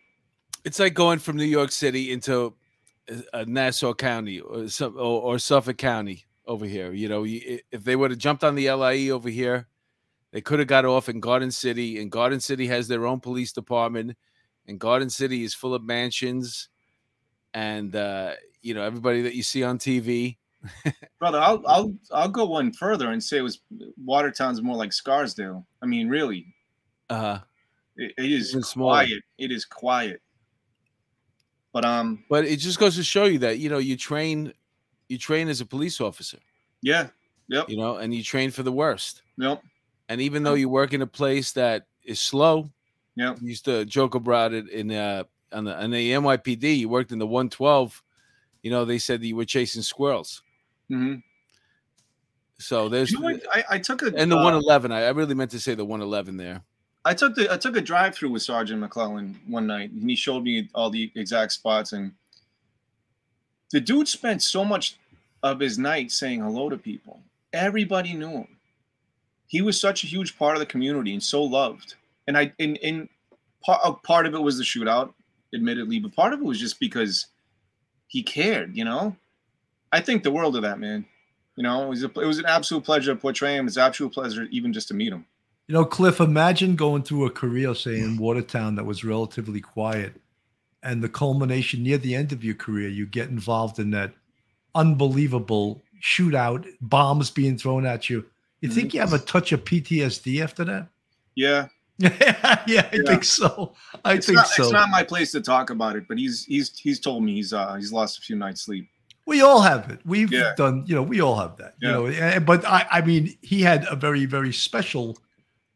[0.64, 2.54] It's like going from New York City into
[3.32, 6.92] uh, Nassau County or, some, or, or Suffolk County over here.
[6.92, 9.68] You know, you, if they would have jumped on the LIE over here,
[10.30, 12.00] they could have got off in Garden City.
[12.00, 14.16] And Garden City has their own police department.
[14.66, 16.68] And Garden City is full of mansions.
[17.52, 20.36] And, uh, you know, everybody that you see on TV,
[21.18, 23.60] Brother, I'll I'll I'll go one further and say it was
[23.96, 25.66] Watertown's more like Scarsdale.
[25.82, 26.54] I mean, really,
[27.10, 27.40] Uh,
[27.96, 29.22] it, it is quiet.
[29.38, 30.21] It is quiet.
[31.72, 34.52] But um, but it just goes to show you that you know you train,
[35.08, 36.38] you train as a police officer,
[36.82, 37.08] yeah,
[37.48, 39.22] yep, you know, and you train for the worst.
[39.38, 39.62] yep,
[40.08, 42.70] And even though you work in a place that is slow,
[43.16, 43.40] yep.
[43.40, 46.78] we used to joke about it in uh on the on the NYPD.
[46.78, 48.02] You worked in the 112.
[48.62, 50.42] You know, they said that you were chasing squirrels.
[50.88, 51.16] hmm
[52.58, 53.38] So there's You know?
[53.52, 54.92] I, I took a and the uh, 111.
[54.92, 56.62] I, I really meant to say the 111 there.
[57.04, 60.16] I took the I took a drive through with Sergeant MacLellan one night, and he
[60.16, 61.92] showed me all the exact spots.
[61.92, 62.12] And
[63.72, 64.96] the dude spent so much
[65.42, 67.20] of his night saying hello to people.
[67.52, 68.56] Everybody knew him.
[69.48, 71.96] He was such a huge part of the community and so loved.
[72.26, 73.08] And I in in
[73.64, 75.12] part part of it was the shootout,
[75.52, 77.26] admittedly, but part of it was just because
[78.06, 78.76] he cared.
[78.76, 79.16] You know,
[79.90, 81.04] I think the world of that man.
[81.56, 83.66] You know, it was a, it was an absolute pleasure to portray him.
[83.66, 85.26] It's an absolute pleasure even just to meet him.
[85.68, 90.20] You know, Cliff, imagine going through a career, say, in Watertown that was relatively quiet,
[90.82, 94.12] and the culmination near the end of your career, you get involved in that
[94.74, 98.24] unbelievable shootout, bombs being thrown at you.
[98.60, 100.88] You think you have a touch of PTSD after that?
[101.34, 102.10] Yeah, yeah,
[102.42, 102.82] I Yeah.
[103.06, 103.74] think so.
[104.04, 104.64] I it's think not, so.
[104.64, 107.52] It's not my place to talk about it, but he's he's he's told me he's
[107.52, 108.88] uh he's lost a few nights sleep.
[109.26, 110.00] We all have it.
[110.04, 110.52] We've Yeah.
[110.56, 111.74] done, you know, we all have that.
[111.80, 111.88] Yeah.
[111.88, 115.16] You know, eh, but I, I mean, he had a very, very special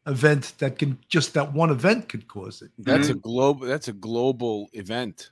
[0.07, 2.71] event that can just that one event could cause it.
[2.77, 3.17] That's mm-hmm.
[3.17, 3.67] a global.
[3.67, 5.31] That's a global event.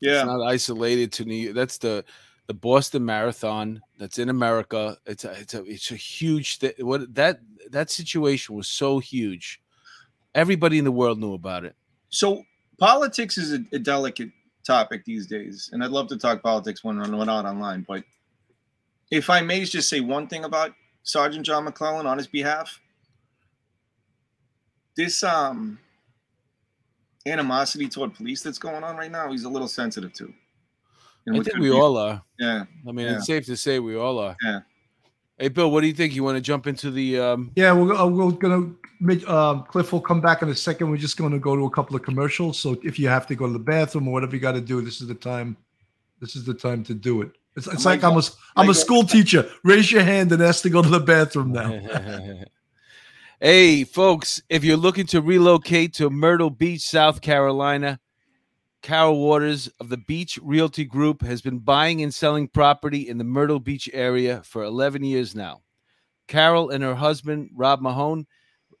[0.00, 1.34] Yeah, It's not isolated to New.
[1.34, 1.54] York.
[1.54, 2.04] That's the
[2.46, 3.80] the Boston Marathon.
[3.98, 4.96] That's in America.
[5.06, 6.58] It's a it's a it's a huge.
[6.58, 9.60] Th- what that that situation was so huge.
[10.34, 11.74] Everybody in the world knew about it.
[12.10, 12.44] so
[12.78, 14.30] politics is a, a delicate
[14.66, 17.86] topic these days, and I'd love to talk politics when we're not online.
[17.88, 18.04] But
[19.10, 22.80] if I may just say one thing about Sergeant John MacLellan on his behalf,
[24.96, 25.78] this um
[27.26, 30.32] animosity toward police that's going on right now, he's a little sensitive to.
[31.26, 31.80] And I think we reason.
[31.80, 32.22] all are.
[32.38, 32.64] yeah.
[32.88, 33.16] I mean, Yeah.
[33.16, 34.36] it's safe to say we all are.
[34.44, 34.60] Yeah.
[35.38, 36.14] Hey, Bill, what do you think?
[36.14, 37.18] You want to jump into the?
[37.20, 38.72] um Yeah, we're, uh, we're gonna.
[39.28, 40.88] Um, Cliff will come back in a second.
[40.90, 42.58] We're just going to go to a couple of commercials.
[42.58, 44.80] So if you have to go to the bathroom or whatever you got to do,
[44.80, 45.54] this is the time.
[46.20, 47.32] This is the time to do it.
[47.56, 49.50] It's, it's like might I'm a go- I'm might a go- school teacher.
[49.64, 51.70] Raise your hand and ask to go to the bathroom now.
[53.40, 58.00] hey, folks, if you're looking to relocate to Myrtle Beach, South Carolina,
[58.80, 63.24] Carol Waters of the Beach Realty Group has been buying and selling property in the
[63.24, 65.60] Myrtle Beach area for 11 years now.
[66.28, 68.26] Carol and her husband, Rob Mahone,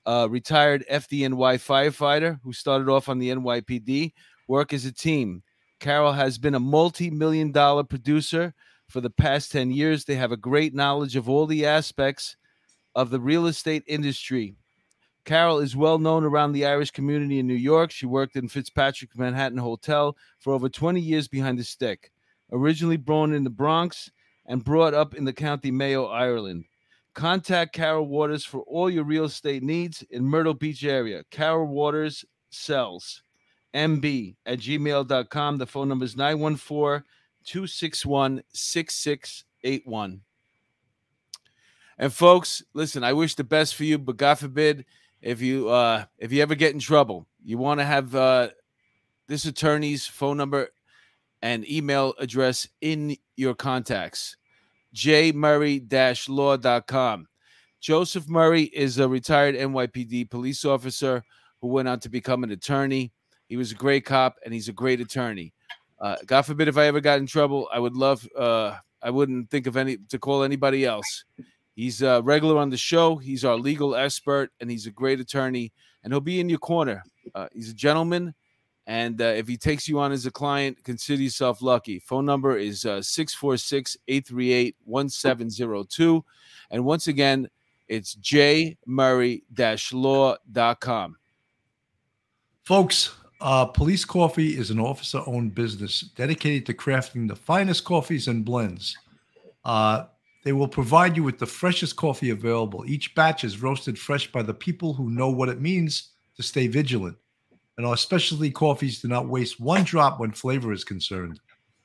[0.06, 4.12] uh, retired FDNY firefighter who started off on the NYPD,
[4.48, 5.42] work as a team.
[5.80, 8.54] Carol has been a multi million dollar producer
[8.88, 10.04] for the past 10 years.
[10.04, 12.36] They have a great knowledge of all the aspects
[12.96, 14.56] of the real estate industry.
[15.26, 17.90] Carol is well known around the Irish community in New York.
[17.90, 22.10] She worked in Fitzpatrick Manhattan Hotel for over 20 years behind the stick.
[22.50, 24.10] Originally born in the Bronx
[24.46, 26.64] and brought up in the County Mayo, Ireland.
[27.12, 31.22] Contact Carol Waters for all your real estate needs in Myrtle Beach area.
[31.30, 33.22] Carol Waters sells
[33.74, 35.58] mb at gmail.com.
[35.58, 37.04] The phone number is 914
[37.44, 40.20] 261 6681.
[41.98, 44.84] And folks, listen, I wish the best for you, but God forbid
[45.22, 48.50] if you uh if you ever get in trouble, you want to have uh
[49.28, 50.68] this attorney's phone number
[51.42, 54.36] and email address in your contacts.
[54.94, 57.26] jmurray-law.com.
[57.80, 61.22] Joseph Murray is a retired NYPD police officer
[61.60, 63.12] who went on to become an attorney.
[63.48, 65.54] He was a great cop and he's a great attorney.
[66.00, 69.50] Uh, God forbid if I ever got in trouble, I would love uh I wouldn't
[69.50, 71.24] think of any to call anybody else.
[71.76, 73.16] He's a regular on the show.
[73.16, 77.04] He's our legal expert, and he's a great attorney, and he'll be in your corner.
[77.34, 78.34] Uh, he's a gentleman,
[78.86, 81.98] and uh, if he takes you on as a client, consider yourself lucky.
[81.98, 86.24] Phone number is uh, 646 838 1702.
[86.70, 87.48] And once again,
[87.88, 89.42] it's jmurray
[89.92, 91.16] law.com.
[92.62, 98.28] Folks, uh, Police Coffee is an officer owned business dedicated to crafting the finest coffees
[98.28, 98.96] and blends.
[99.64, 100.06] Uh,
[100.46, 102.84] they will provide you with the freshest coffee available.
[102.86, 106.68] Each batch is roasted fresh by the people who know what it means to stay
[106.68, 107.16] vigilant.
[107.76, 111.40] And our specialty coffees do not waste one drop when flavor is concerned.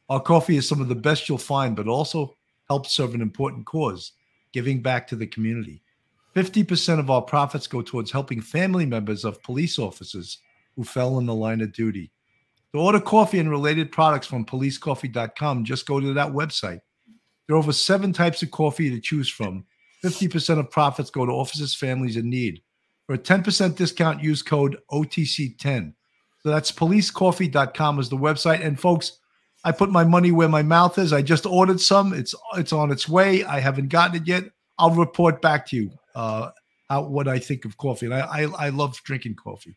[0.09, 2.35] Our coffee is some of the best you'll find, but also
[2.69, 4.11] helps serve an important cause
[4.53, 5.81] giving back to the community.
[6.35, 10.37] 50% of our profits go towards helping family members of police officers
[10.75, 12.11] who fell in the line of duty.
[12.73, 16.81] To order coffee and related products from policecoffee.com, just go to that website.
[17.47, 19.65] There are over seven types of coffee to choose from.
[20.03, 22.61] 50% of profits go to offices, families in need.
[23.05, 25.93] For a 10% discount, use code OTC10.
[26.43, 28.65] So that's policecoffee.com is the website.
[28.65, 29.19] And folks,
[29.63, 31.13] I put my money where my mouth is.
[31.13, 32.13] I just ordered some.
[32.13, 33.43] It's it's on its way.
[33.43, 34.45] I haven't gotten it yet.
[34.79, 36.49] I'll report back to you uh,
[36.89, 38.07] how, what I think of coffee.
[38.07, 39.75] And I, I, I love drinking coffee.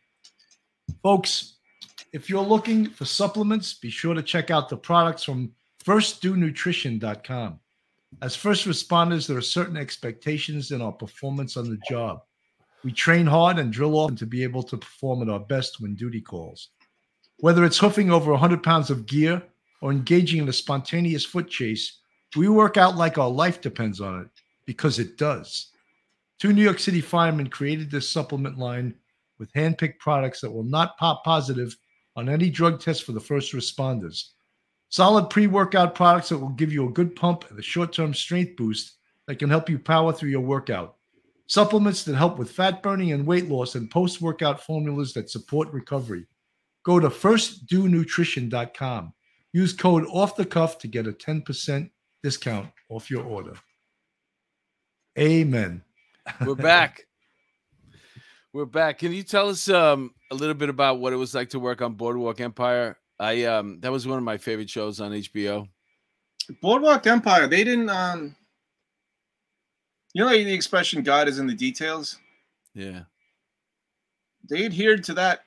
[1.03, 1.57] Folks,
[2.13, 5.53] if you're looking for supplements, be sure to check out the products from
[5.87, 7.61] firstdonutrition.com.
[8.23, 12.23] As first responders, there are certain expectations in our performance on the job.
[12.85, 15.95] We train hard and drill often to be able to perform at our best when
[15.95, 16.69] duty calls.
[17.39, 19.43] Whether it's hoofing over 100 pounds of gear
[19.81, 22.01] or engaging in a spontaneous foot chase,
[22.37, 24.29] we work out like our life depends on it
[24.67, 25.71] because it does.
[26.39, 28.95] Two New York City firemen created this supplement line
[29.39, 31.77] with hand-picked products that will not pop positive
[32.17, 34.31] on any drug test for the first responders.
[34.95, 38.93] Solid pre-workout products that will give you a good pump and a short-term strength boost
[39.27, 40.99] that can help you power through your workout.
[41.49, 46.27] Supplements that help with fat burning and weight loss and post-workout formulas that support recovery.
[46.85, 49.13] Go to firstdonutrition.com.
[49.53, 51.91] Use code off the cuff to get a 10%
[52.23, 53.55] discount off your order.
[55.19, 55.83] Amen.
[56.47, 57.05] We're back.
[58.53, 59.01] We're back.
[59.01, 61.83] Can you tell us um, a little bit about what it was like to work
[61.83, 62.97] on Boardwalk Empire?
[63.25, 65.69] I um, that was one of my favorite shows on HBO.
[66.61, 67.47] Boardwalk Empire.
[67.47, 67.89] They didn't.
[67.91, 68.37] um
[70.13, 72.19] You know the expression "God is in the details."
[72.75, 73.03] Yeah,
[74.49, 75.45] they adhered to that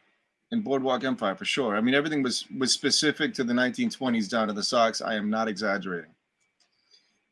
[0.51, 1.75] in Boardwalk Empire for sure.
[1.75, 5.01] I mean, everything was was specific to the 1920s down to the Sox.
[5.01, 6.11] I am not exaggerating.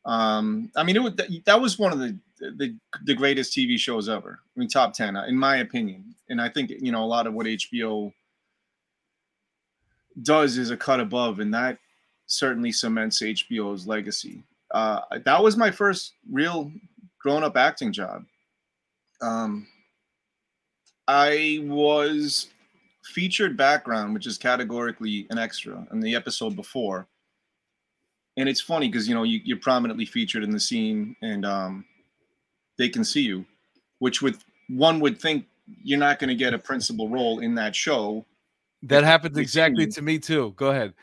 [0.04, 1.14] Um, I mean, it was
[1.46, 4.38] that was one of the, the the greatest TV shows ever.
[4.56, 6.14] I mean, top ten in my opinion.
[6.28, 8.12] And I think you know a lot of what HBO
[10.22, 11.78] does is a cut above, and that
[12.26, 14.42] certainly cements HBO's legacy.
[14.72, 16.70] Uh, that was my first real
[17.20, 18.24] grown-up acting job.
[19.20, 19.66] Um,
[21.08, 22.48] I was
[23.04, 27.06] featured background, which is categorically an extra in the episode before.
[28.36, 31.84] And it's funny because you know you, you're prominently featured in the scene, and um,
[32.76, 33.46] they can see you,
[33.98, 35.46] which with one would think
[35.82, 38.24] you're not going to get a principal role in that show.
[38.82, 40.52] That happened exactly to me too.
[40.56, 40.94] Go ahead.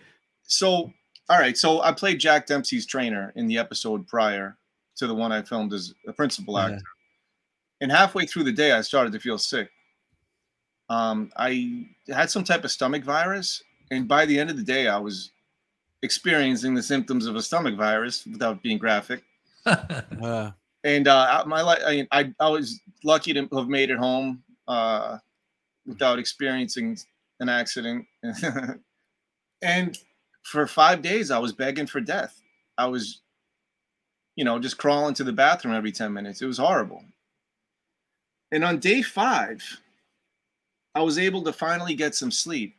[0.44, 0.92] So,
[1.30, 1.58] all right.
[1.58, 4.58] So I played Jack Dempsey's trainer in the episode prior
[4.98, 6.84] to the one I filmed as a principal actor.
[7.82, 9.70] And halfway through the day, I started to feel sick.
[10.90, 14.88] Um, I had some type of stomach virus, and by the end of the day,
[14.88, 15.32] I was
[16.02, 19.24] experiencing the symptoms of a stomach virus without being graphic.
[19.66, 20.52] uh.
[20.84, 25.18] And uh, my I, I I was lucky to have made it home uh,
[25.86, 26.98] without experiencing
[27.44, 28.08] an accident.
[29.62, 29.98] and
[30.44, 32.42] for five days, I was begging for death.
[32.78, 33.22] I was,
[34.36, 36.42] you know, just crawling to the bathroom every ten minutes.
[36.42, 37.04] It was horrible.
[38.52, 39.82] And on day five,
[40.96, 42.76] I was able to finally get some sleep.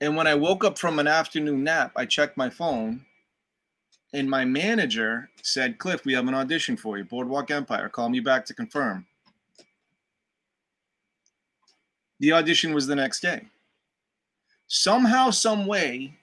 [0.00, 3.04] And when I woke up from an afternoon nap, I checked my phone
[4.12, 7.88] and my manager said, Cliff, we have an audition for you, Boardwalk Empire.
[7.88, 9.06] Call me back to confirm.
[12.20, 13.48] The audition was the next day.
[14.66, 16.14] Somehow, some way,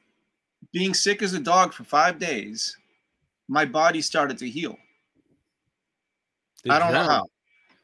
[0.72, 2.78] being sick as a dog for five days,
[3.48, 4.78] my body started to heal.
[6.70, 7.26] I don't know how.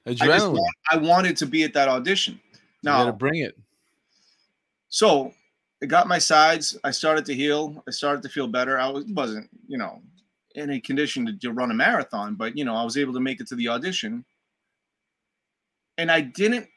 [0.07, 0.22] Adrenaline.
[0.22, 0.59] I, just,
[0.91, 2.39] I wanted to be at that audition.
[2.84, 3.57] Now, gotta bring it.
[4.89, 5.34] So
[5.82, 6.78] I got my sides.
[6.84, 7.84] I started to heal.
[7.88, 8.80] I started to feel better.
[8.80, 10.01] I was, wasn't, you know,
[10.55, 13.20] in a condition to, to run a marathon, but you know, I was able to
[13.20, 14.26] make it to the audition.
[15.97, 16.68] And I didn't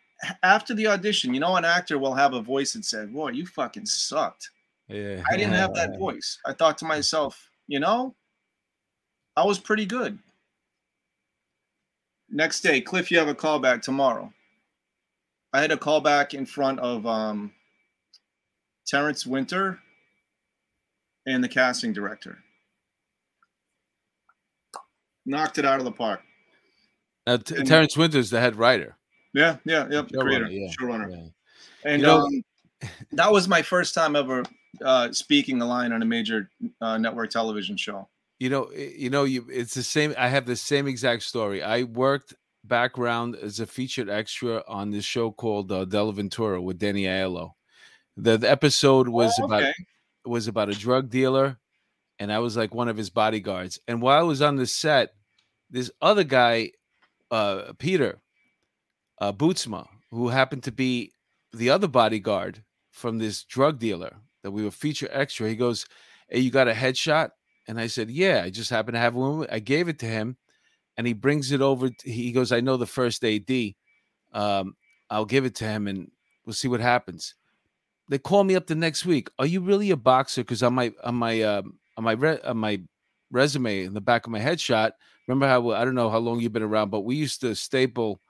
[0.42, 3.46] after the audition, you know, an actor will have a voice that said, Boy, you
[3.46, 4.50] fucking sucked.
[4.88, 5.22] Yeah.
[5.30, 6.38] I didn't have that voice.
[6.46, 8.14] I thought to myself, you know,
[9.36, 10.18] I was pretty good.
[12.30, 14.32] Next day, Cliff, you have a call back tomorrow.
[15.52, 17.52] I had a call back in front of um,
[18.86, 19.78] Terrence Winter
[21.26, 22.38] and the casting director.
[25.24, 26.20] Knocked it out of the park.
[27.26, 28.96] Now, T- Terrence Winter's the head writer.
[29.34, 30.02] Yeah, yeah, yeah.
[30.08, 31.10] the creator, yeah, showrunner.
[31.10, 31.90] Yeah.
[31.92, 32.42] And you know, um,
[33.12, 34.44] that was my first time ever
[34.82, 38.08] uh, speaking a line on a major uh, network television show.
[38.38, 40.14] You know, you know, you it's the same.
[40.16, 41.62] I have the same exact story.
[41.62, 47.04] I worked background as a featured extra on this show called uh, Ventura with Danny
[47.04, 47.52] Aiello.
[48.16, 49.54] The, the episode was oh, okay.
[49.56, 49.74] about
[50.24, 51.58] was about a drug dealer,
[52.18, 53.78] and I was like one of his bodyguards.
[53.86, 55.10] And while I was on the set,
[55.70, 56.72] this other guy,
[57.30, 58.20] uh, Peter
[59.18, 61.12] uh, Bootsma, who happened to be
[61.52, 65.86] the other bodyguard from this drug dealer that we were feature extra, he goes,
[66.28, 67.30] "Hey, you got a headshot?"
[67.66, 69.46] And I said, Yeah, I just happened to have one.
[69.50, 70.36] I gave it to him
[70.96, 71.90] and he brings it over.
[71.90, 73.74] t- He goes, I know the first AD.
[74.32, 74.76] Um,
[75.10, 76.10] I'll give it to him and
[76.44, 77.34] we'll see what happens.
[78.08, 79.28] They call me up the next week.
[79.38, 80.42] Are you really a boxer?
[80.42, 82.80] Because on my on my um, on my re- on my
[83.30, 84.92] resume in the back of my headshot,
[85.26, 88.20] remember how I don't know how long you've been around, but we used to staple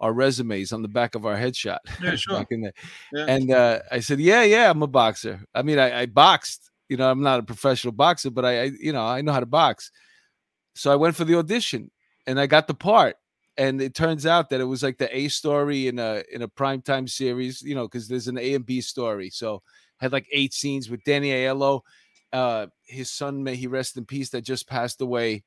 [0.00, 1.78] our resumes on the back of our headshot.
[2.02, 2.34] Yeah, sure.
[2.38, 2.72] back in the,
[3.12, 3.26] Yeah.
[3.28, 5.40] and uh, I said, "Yeah, yeah, I'm a boxer.
[5.54, 6.70] I mean, I, I boxed.
[6.88, 9.40] You know, I'm not a professional boxer, but I, I, you know, I know how
[9.40, 9.90] to box."
[10.74, 11.90] So I went for the audition,
[12.26, 13.16] and I got the part.
[13.56, 16.48] And it turns out that it was like the A story in a in a
[16.48, 19.30] primetime series, you know, because there's an A and B story.
[19.30, 19.62] So
[19.98, 21.80] had like eight scenes with Danny Aiello,
[22.32, 25.42] uh, his son, may he rest in peace, that just passed away.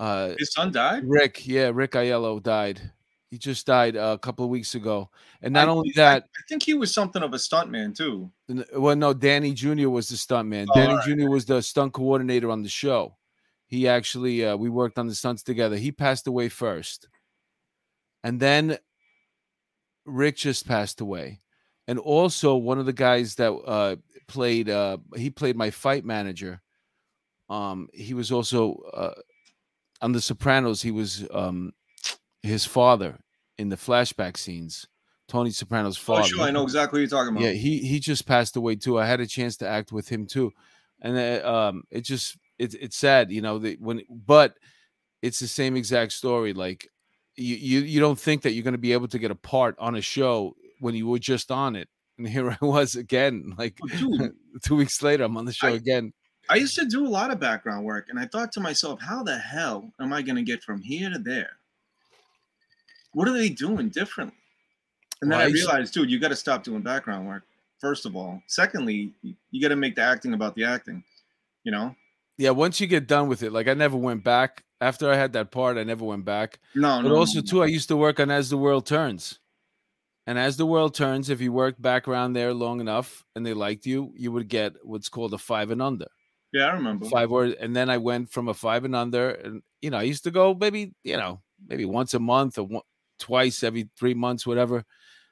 [0.00, 1.04] Uh, His son died.
[1.06, 2.80] Rick, yeah, Rick Aiello died.
[3.32, 5.08] He just died uh, a couple of weeks ago.
[5.40, 8.30] And not I- only that, I think he was something of a stuntman too.
[8.76, 9.88] Well, no, Danny Jr.
[9.88, 10.66] was the stunt man.
[10.68, 11.18] Oh, Danny alright.
[11.18, 11.30] Jr.
[11.30, 13.16] was the stunt coordinator on the show.
[13.68, 15.76] He actually, uh, we worked on the stunts together.
[15.76, 17.08] He passed away first,
[18.22, 18.76] and then
[20.04, 21.40] Rick just passed away,
[21.88, 23.96] and also one of the guys that uh,
[24.28, 26.60] played, uh, he played my fight manager.
[27.48, 29.14] Um, he was also uh,
[30.02, 30.82] on The Sopranos.
[30.82, 31.72] He was um,
[32.42, 33.18] his father
[33.58, 34.86] in the flashback scenes.
[35.28, 36.22] Tony Soprano's father.
[36.24, 37.44] Oh, sure, I know exactly what you're talking about.
[37.46, 38.98] Yeah, he he just passed away too.
[38.98, 40.52] I had a chance to act with him too,
[41.00, 43.58] and uh, um, it just it's it's sad, you know.
[43.58, 44.54] That when but
[45.22, 46.52] it's the same exact story.
[46.52, 46.86] Like
[47.36, 49.74] you you you don't think that you're going to be able to get a part
[49.78, 51.88] on a show when you were just on it,
[52.18, 53.54] and here I was again.
[53.58, 54.28] Like Oh,
[54.62, 56.12] two weeks later, I'm on the show I- again.
[56.50, 59.22] I used to do a lot of background work, and I thought to myself, how
[59.22, 61.50] the hell am I going to get from here to there?
[63.12, 64.36] What are they doing differently?
[65.20, 67.44] And then Well, I realized, dude, you got to stop doing background work.
[67.80, 71.04] First of all, secondly, you- got to make the acting about the acting.
[71.64, 71.94] You know?
[72.38, 75.32] Yeah, once you get done with it, like I never went back after I had
[75.34, 75.76] that part.
[75.76, 76.58] I never went back.
[76.74, 77.16] No, But no.
[77.16, 79.38] also no, too, I used to work on As the World Turns.
[80.26, 83.54] And as the world turns, if you worked back around there long enough and they
[83.54, 86.06] liked you, you would get what's called a five and under.
[86.52, 87.06] Yeah, I remember.
[87.06, 90.02] Five or and then I went from a five and under, and you know, I
[90.02, 92.82] used to go maybe, you know, maybe once a month or one,
[93.22, 94.84] twice every three months, whatever.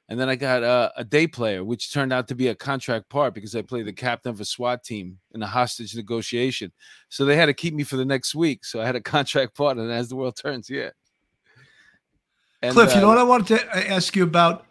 [0.07, 3.09] And then I got a, a day player, which turned out to be a contract
[3.09, 6.71] part because I played the captain of a SWAT team in a hostage negotiation.
[7.09, 8.65] So they had to keep me for the next week.
[8.65, 10.89] So I had a contract part, and as the world turns, yeah.
[12.61, 14.65] And, Cliff, you uh, know what I wanted to ask you about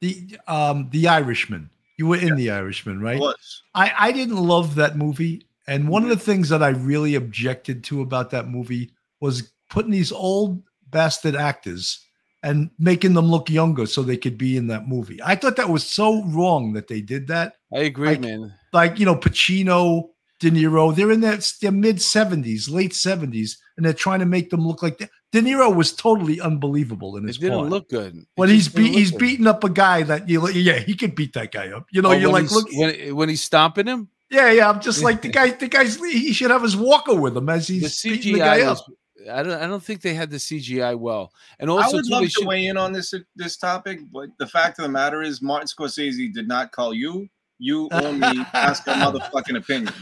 [0.00, 1.70] the um the Irishman.
[1.96, 3.18] You were in the Irishman, right?
[3.18, 3.62] was.
[3.74, 7.84] I I didn't love that movie, and one of the things that I really objected
[7.84, 12.04] to about that movie was putting these old bastard actors
[12.44, 15.18] and making them look younger so they could be in that movie.
[15.24, 17.54] I thought that was so wrong that they did that.
[17.72, 18.52] I agree, like, man.
[18.72, 23.84] Like you know, Pacino, De Niro, they're in their, their mid seventies, late seventies, and
[23.86, 27.38] they're trying to make them look like De, De Niro was totally unbelievable in his.
[27.38, 27.70] It didn't part.
[27.70, 28.14] look good.
[28.16, 29.20] It when he's be, he's good.
[29.20, 31.86] beating up a guy that you yeah, he could beat that guy up.
[31.92, 34.08] You know, Oh, you're like, look, when when he's stomping him.
[34.30, 34.68] yeah, yeah.
[34.68, 35.50] I'm just like the guy.
[35.50, 38.44] The guy's he should have his walker with him as The he's beating the CGI
[38.44, 38.78] guy up.
[39.24, 39.32] Was.
[39.34, 39.62] I don't.
[39.62, 41.32] I don't think they had the CGI well.
[41.58, 43.56] And also, I also, would too, love to should- weigh in on this uh, this
[43.56, 47.88] topic, but the fact of the matter is, Martin Scorsese did not call you, you
[47.92, 49.92] only me, ask our motherfucking opinion.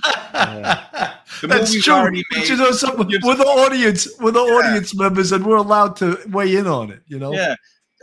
[1.41, 1.95] The That's true.
[1.95, 2.49] already made.
[2.49, 4.53] you know, something Gives- we're the audience, we're the Yeah.
[4.55, 7.03] audience members, and we're allowed to weigh in on it.
[7.07, 7.55] You know, Yeah,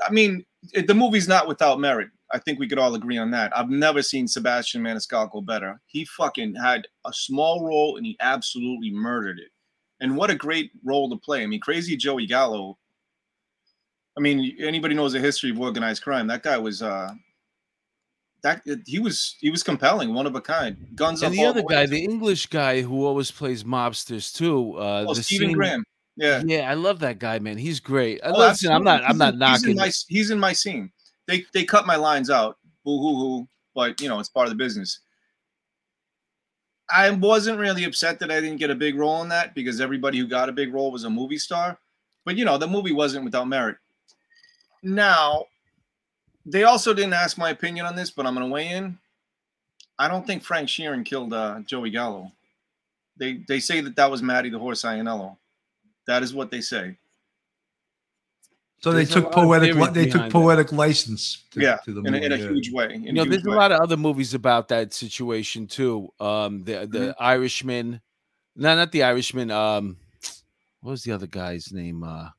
[0.05, 0.43] I mean,
[0.73, 2.09] it, the movie's not without merit.
[2.31, 3.51] I think we could all agree on that.
[3.57, 5.79] I've never seen Sebastian Maniscalco better.
[5.87, 9.49] He fucking had a small role and he absolutely murdered it.
[10.01, 11.43] And what a great role to play.
[11.43, 12.77] I mean, Crazy Joey Gallo.
[14.17, 16.27] I mean, anybody knows the history of organized crime.
[16.27, 17.11] That guy was uh
[18.43, 20.87] that he was he was compelling, one of a kind.
[20.95, 24.77] Guns and the other guy, the English guy who always plays mobsters too.
[24.77, 25.83] Uh, oh, Stephen scene- Graham.
[26.15, 26.41] Yeah.
[26.45, 27.57] Yeah, I love that guy, man.
[27.57, 28.19] He's great.
[28.21, 29.03] Uh, Oh, Listen, I'm not.
[29.05, 29.33] I'm not.
[29.35, 29.63] He's knocking.
[29.63, 30.91] He's in, my, he's in my scene.
[31.27, 32.57] They they cut my lines out.
[32.83, 33.47] Boo hoo hoo.
[33.73, 34.99] But you know, it's part of the business.
[36.91, 40.17] I wasn't really upset that I didn't get a big role in that because everybody
[40.17, 41.77] who got a big role was a movie star.
[42.25, 43.77] But you know, the movie wasn't without merit.
[44.81, 45.45] Now,
[46.45, 48.97] they also didn't ask my opinion on this, but I'm gonna weigh in.
[49.97, 52.31] I don't think Frank Sheeran killed uh, Joey Gallo.
[53.17, 55.37] They they say that that was Matty the Horse Ianniello.
[56.07, 56.97] That is what they say.
[58.81, 59.75] So they There's a took poetic.
[59.75, 60.31] li- They took behind that.
[60.31, 61.43] poetic license.
[61.51, 62.25] To, yeah, to the in, a, movie.
[62.25, 62.47] in a yeah.
[62.49, 62.97] huge way.
[63.01, 66.09] You know, huge there's a lot of other movies about that situation too.
[66.19, 67.23] Um, the the Mm-hmm.
[67.23, 68.01] Irishman,
[68.55, 69.51] no, not the Irishman.
[69.51, 69.97] Um,
[70.81, 72.03] what was the other guy's name?
[72.03, 72.29] Uh,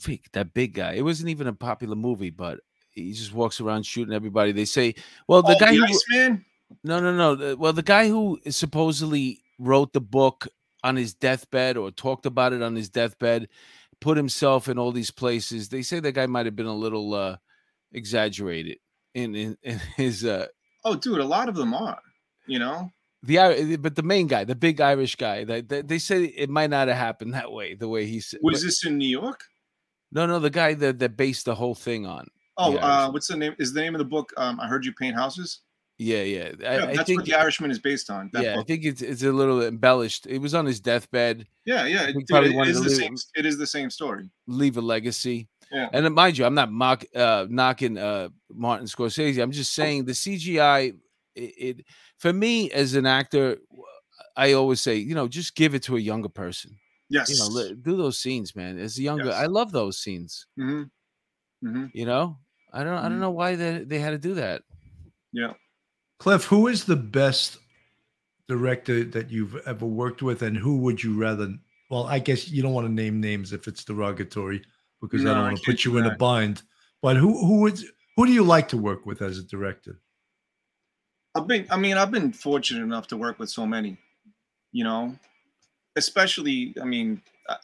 [0.00, 0.92] freak, that big guy.
[0.94, 2.60] It wasn't even a popular movie, but
[2.90, 4.52] he just walks around shooting everybody.
[4.52, 4.94] They say,
[5.28, 6.44] well, the Oh, guy the who, Iceman?
[6.84, 7.34] no, no, no.
[7.34, 10.46] the- Well, the guy who supposedly wrote the book
[10.82, 13.48] on his deathbed or talked about it on his deathbed,
[14.04, 15.70] put himself in all these places.
[15.70, 17.38] They say that guy might have been a little uh,
[17.90, 18.76] exaggerated
[19.14, 20.46] in, in in his uh
[20.84, 22.02] Oh, dude, a lot of them are.
[22.46, 22.90] You know,
[23.22, 26.68] the but the main guy, the big Irish guy, they, they, they say it might
[26.68, 28.40] not have happened that way, the way he said.
[28.42, 29.40] was this in New York?
[30.12, 32.28] No, no, the guy that, that based the whole thing on.
[32.58, 33.56] Oh, uh, what's the name?
[33.58, 34.30] Is the name of the book?
[34.36, 35.60] Um, I heard you paint houses.
[35.98, 36.50] Yeah, yeah.
[36.60, 38.28] I, Yeah, I that's think what The Irishman is based on.
[38.32, 40.26] That yeah, I think it's it's a little embellished.
[40.26, 42.06] It was on his deathbed, yeah, yeah.
[42.10, 43.16] Dude, probably it wanted the leave- same.
[43.36, 44.28] It is the same story.
[44.46, 45.48] leave a legacy.
[45.72, 45.88] Yeah.
[45.92, 49.40] And uh, mind you, I'm not mock uh knocking uh Martin Scorsese.
[49.42, 50.94] I'm just saying the CGI
[51.36, 51.86] it, it
[52.18, 53.58] for me as an actor,
[54.36, 56.76] I always say, you know, just give it to a younger person.
[57.08, 57.28] Yes.
[57.30, 58.78] You know, do those scenes, man.
[58.78, 59.34] As a younger, Yes.
[59.34, 60.46] I love those scenes.
[60.56, 60.82] hmm
[61.62, 62.38] hmm You know,
[62.72, 63.20] I don't, I don't Mhm.
[63.20, 64.62] know why they they had to do that.
[65.32, 65.52] Yeah.
[66.18, 67.58] Cliff, who is the best
[68.48, 71.54] director that you've ever worked with, and who would you rather?
[71.90, 74.62] Well, I guess you don't want to name names if it's derogatory
[75.00, 76.62] because I don't want to put you in a bind.
[77.02, 77.78] But who who would
[78.16, 80.00] who do you like to work with as a director?
[81.34, 81.66] I've been.
[81.70, 83.98] I mean, I've been fortunate enough to work with so many.
[84.72, 85.14] You know,
[85.96, 86.74] especially.
[86.80, 87.56] I mean, uh,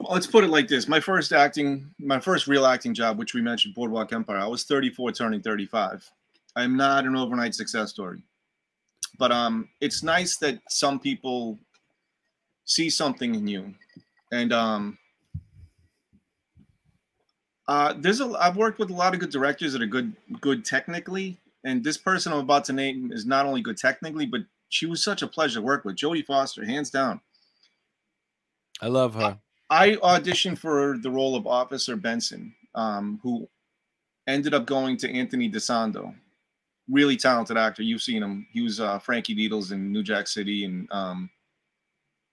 [0.00, 3.40] let's put it like this: my first acting, my first real acting job, which we
[3.40, 4.38] mentioned, Boardwalk Empire.
[4.38, 6.10] I was 34, turning 35.
[6.56, 8.22] I'm not an overnight success story,
[9.18, 11.58] but um, it's nice that some people
[12.64, 13.74] see something in you,
[14.32, 14.98] and um.
[17.66, 18.26] Uh, there's a.
[18.38, 21.96] I've worked with a lot of good directors that are good, good technically, and this
[21.96, 25.26] person I'm about to name is not only good technically, but she was such a
[25.26, 25.96] pleasure to work with.
[25.96, 27.20] Jodie Foster, hands down.
[28.82, 29.38] I love her.
[29.70, 33.48] I auditioned for the role of Officer Benson, um, who
[34.26, 36.14] ended up going to Anthony DeSando.
[36.90, 37.82] Really talented actor.
[37.82, 38.46] You've seen him.
[38.52, 41.30] He was uh, Frankie Needles in New Jack City and um,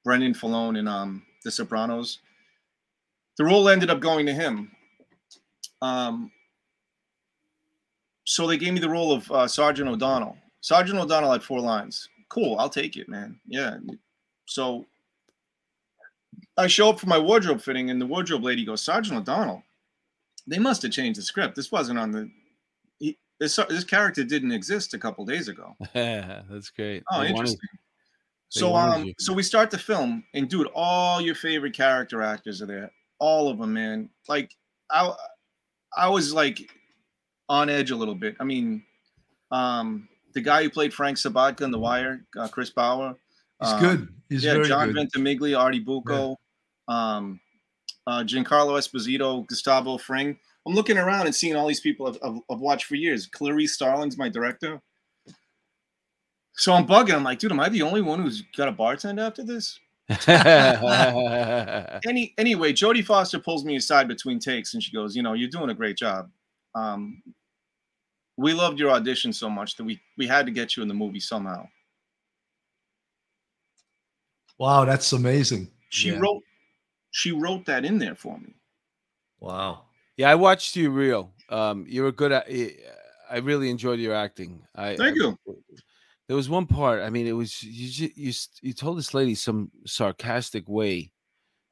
[0.04, 2.20] Brendan Filone in um, The Sopranos.
[3.38, 4.72] The role ended up going to him.
[5.82, 6.32] Um,
[8.26, 10.38] so they gave me the role of uh, Sergeant O'Donnell.
[10.62, 12.08] Sergeant O'Donnell had four lines.
[12.30, 13.39] Cool, I'll take it, man.
[13.47, 13.78] Yeah.
[14.45, 14.86] So
[16.58, 19.64] I show up for my wardrobe fitting, and the wardrobe lady goes, Sergeant O'Donnell,
[20.47, 21.56] they must have changed the script.
[21.56, 22.30] This wasn't on the.
[23.41, 25.75] He, this this character didn't exist a couple days ago.
[25.93, 27.03] That's great.
[27.11, 27.57] Oh, They interesting.
[27.73, 27.79] they
[28.49, 29.13] So um, you.
[29.19, 32.91] so we start the film, and dude, all your favorite character actors are there.
[33.19, 34.09] All of them, man.
[34.27, 34.55] Like
[34.91, 35.13] I,
[35.97, 36.69] I was like
[37.49, 38.35] on edge a little bit.
[38.39, 38.83] I mean,
[39.51, 43.15] um, the guy who played Frank Sobotka in The Wire, uh, Chris Bauer.
[43.59, 44.07] He's um, good.
[44.29, 44.95] He's yeah, very John good.
[44.95, 46.37] Ventimiglia, Artie Bucco,
[46.87, 47.39] um,
[48.07, 50.37] uh, Giancarlo Esposito, Gustavo Fring.
[50.68, 53.26] I'm looking around and seeing all these people I've, I've, I've watched for years.
[53.28, 54.82] Clarice Starling's my director.
[56.53, 57.16] So I'm bugging.
[57.16, 59.80] I'm like, dude, am I the only one who's got a bartender after this?
[62.07, 65.49] Any anyway, Jodie Foster pulls me aside between takes and she goes, you know, you're
[65.49, 66.30] doing a great job.
[66.76, 67.24] Um,
[68.38, 70.93] we loved your audition so much that we we had to get you in the
[70.93, 71.68] movie somehow.
[74.57, 75.72] Wow, that's amazing.
[75.89, 76.20] She Yeah.
[76.20, 76.43] wrote
[77.12, 78.55] she wrote that in there for me.
[79.39, 79.86] Wow.
[80.22, 81.34] Yeah, I watched you real.
[81.49, 82.32] Um, you were good.
[82.32, 84.61] I really enjoyed your acting.
[84.76, 85.38] I Thank you.
[86.28, 87.01] There was one part.
[87.01, 88.09] I mean, it was you.
[88.15, 91.11] You you told this lady some sarcastic way,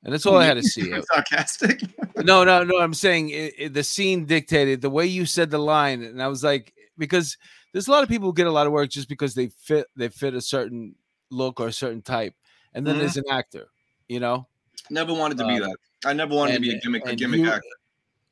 [0.04, 0.92] and that's all I had to see.
[1.14, 1.82] Sarcastic.
[2.18, 2.78] no, no, no.
[2.80, 6.28] I'm saying it, it- the scene dictated the way you said the line, and I
[6.28, 7.38] was like, because
[7.72, 9.86] there's a lot of people who get a lot of work just because they fit
[9.96, 10.96] they fit a certain
[11.30, 12.34] look or a certain type,
[12.74, 13.00] and then Mhm.
[13.00, 13.68] there's an actor,
[14.10, 14.48] you know.
[14.90, 15.78] Never wanted to be Uh, that.
[16.06, 17.68] I never wanted to be a gimmick, a gimmick you- actor.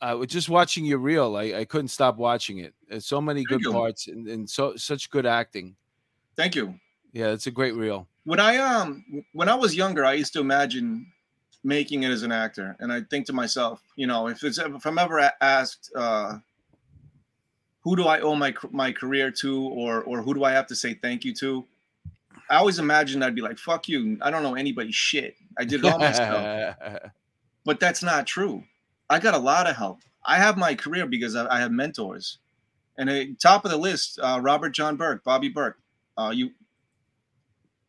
[0.02, 1.36] I was just watching your reel.
[1.36, 2.74] I, I couldn't stop watching it.
[2.88, 3.72] There's so many Thank good you.
[3.72, 5.76] parts and, and so such good acting.
[6.36, 6.76] Thank you.
[7.14, 8.08] Yeah, it's a great reel.
[8.26, 11.12] When I um when I was younger, I used to imagine
[11.64, 14.86] making it as an actor, and I think to myself, you know, if it's if
[14.86, 16.38] I'm ever asked, uh,
[17.82, 20.76] who do I owe my my career to, or or who do I have to
[20.76, 21.66] say thank you to?
[22.50, 24.18] I always imagined I'd be like, "Fuck you!
[24.22, 25.36] I don't know anybody shit.
[25.58, 26.76] I did it all myself."
[27.66, 28.64] but that's not true.
[29.10, 30.00] I got a lot of help.
[30.26, 32.40] I have my career because I, I have mentors.
[32.98, 35.78] And at top of the list, uh, Robert John Burke, Bobby Burke.
[36.18, 36.50] Uh, you,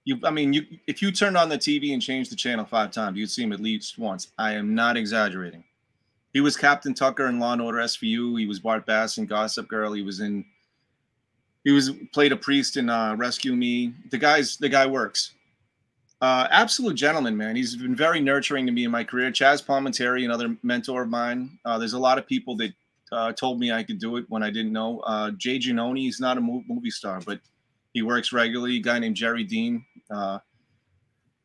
[0.05, 0.19] you.
[0.23, 0.63] I mean, you.
[0.87, 3.53] If you turned on the TV and changed the channel five times, you'd see him
[3.53, 4.31] at least once.
[4.39, 5.65] I am not exaggerating.
[6.35, 8.39] He was Captain Tucker in Law and Order SVU.
[8.39, 9.95] He was Bart Bass in Gossip Girl.
[9.95, 10.45] He was in.
[11.65, 13.95] He was played a priest in uh, Rescue Me.
[14.11, 15.33] The guy's the guy works
[16.21, 17.57] uh, absolute gentleman, man.
[17.57, 19.31] He's been very nurturing to me in my career.
[19.31, 21.59] Chaz Palminteri, another mentor of mine.
[21.65, 22.73] Uh, there's a lot of people that
[23.13, 25.01] uh, told me I could do it when I didn't know.
[25.01, 27.41] Uh, Jay Giannone, he's not a movie star, but
[27.93, 28.77] he works regularly.
[28.77, 29.85] A guy named Jerry Dean.
[30.11, 30.39] uh,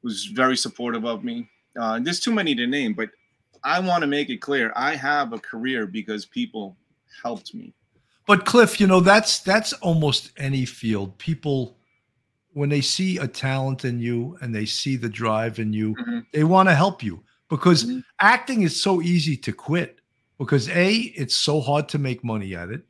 [0.03, 1.49] was very supportive of me.
[1.80, 3.09] Uh, there's too many to name, but
[3.63, 6.76] I want to make it clear I have a career because people
[7.24, 7.74] helped me.
[8.28, 11.17] But Cliff, you know that's that's almost any field.
[11.17, 11.78] People
[12.53, 16.19] when they see a talent in you and they see the drive in you, mm-hmm.
[16.31, 17.23] they want to help you.
[17.49, 17.99] Because mm-hmm.
[18.19, 19.99] acting is so easy to quit.
[20.37, 22.83] Because a it's so hard to make money at it.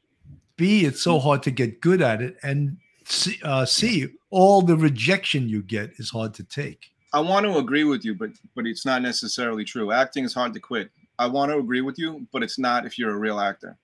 [0.57, 1.27] B it's so mm-hmm.
[1.27, 2.37] hard to get good at it.
[2.43, 6.91] And c, uh, c all the rejection you get is hard to take.
[7.11, 9.91] I want to agree with you but but it's not necessarily true.
[9.91, 10.89] Acting is hard to quit.
[11.19, 13.77] I want to agree with you but it's not if you're a real actor.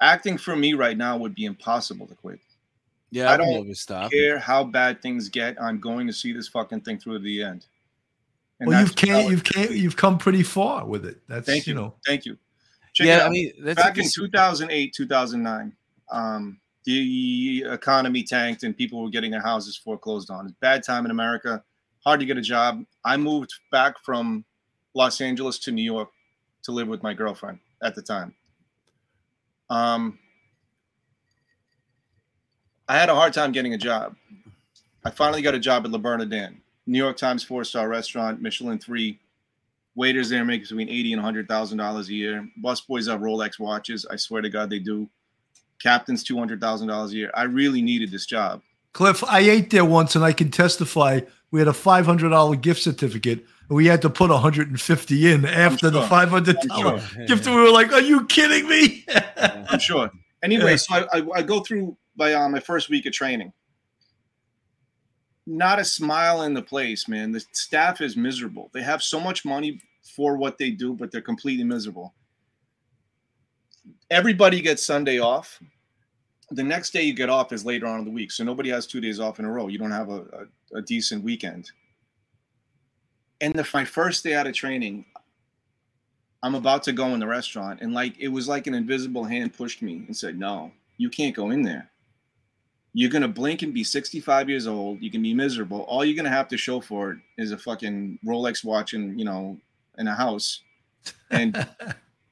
[0.00, 2.40] Acting for me right now would be impossible to quit
[3.14, 4.10] yeah i don't stop.
[4.10, 7.42] care how bad things get i'm going to see this fucking thing through to the
[7.42, 7.66] end
[8.60, 11.20] and well, you've came, you've came, you've come pretty far with it.
[11.28, 11.94] That's thank you, you know.
[12.06, 12.38] Thank you.
[12.92, 15.72] Check yeah, I mean, back in 2008, 2009,
[16.12, 20.54] um, the economy tanked and people were getting their houses foreclosed on.
[20.60, 21.64] Bad time in America,
[22.04, 22.84] hard to get a job.
[23.04, 24.44] I moved back from
[24.94, 26.10] Los Angeles to New York
[26.62, 28.34] to live with my girlfriend at the time.
[29.70, 30.20] Um,
[32.88, 34.14] I had a hard time getting a job.
[35.04, 36.60] I finally got a job at Le Bernardin.
[36.86, 39.18] New York Times four star restaurant, Michelin three.
[39.94, 42.48] Waiters there make between eighty and hundred thousand dollars a year.
[42.62, 44.04] Busboys have Rolex watches.
[44.10, 45.08] I swear to God, they do.
[45.80, 47.30] Captains two hundred thousand dollars a year.
[47.34, 48.60] I really needed this job.
[48.92, 51.20] Cliff, I ate there once, and I can testify.
[51.50, 54.68] We had a five hundred dollar gift certificate, and we had to put one hundred
[54.68, 55.90] and fifty in after sure.
[55.90, 57.26] the five hundred dollar sure.
[57.26, 57.46] gift.
[57.46, 59.06] We were like, "Are you kidding me?"
[59.36, 60.10] I'm sure.
[60.42, 63.52] Anyway, so I, I, I go through by uh, my first week of training
[65.46, 67.32] not a smile in the place, man.
[67.32, 68.70] The staff is miserable.
[68.72, 69.80] They have so much money
[70.16, 72.14] for what they do, but they're completely miserable.
[74.10, 75.60] Everybody gets Sunday off.
[76.50, 78.30] The next day you get off is later on in the week.
[78.30, 79.68] So nobody has two days off in a row.
[79.68, 81.70] You don't have a, a, a decent weekend.
[83.40, 85.04] And the, my first day out of training,
[86.42, 87.80] I'm about to go in the restaurant.
[87.82, 91.34] And like it was like an invisible hand pushed me and said, No, you can't
[91.34, 91.90] go in there
[92.96, 95.02] you're gonna blink and be 65 years old.
[95.02, 95.80] You can be miserable.
[95.82, 99.24] All you're gonna have to show for it is a fucking Rolex watch and you
[99.24, 99.58] know
[99.98, 100.60] in a house,
[101.30, 101.66] and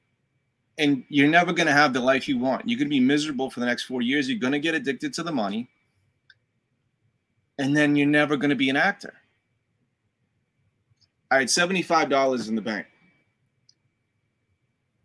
[0.77, 2.67] and you're never gonna have the life you want.
[2.67, 4.29] You're gonna be miserable for the next four years.
[4.29, 5.69] You're gonna get addicted to the money,
[7.59, 9.13] and then you're never gonna be an actor.
[11.29, 12.85] I had $75 in the bank.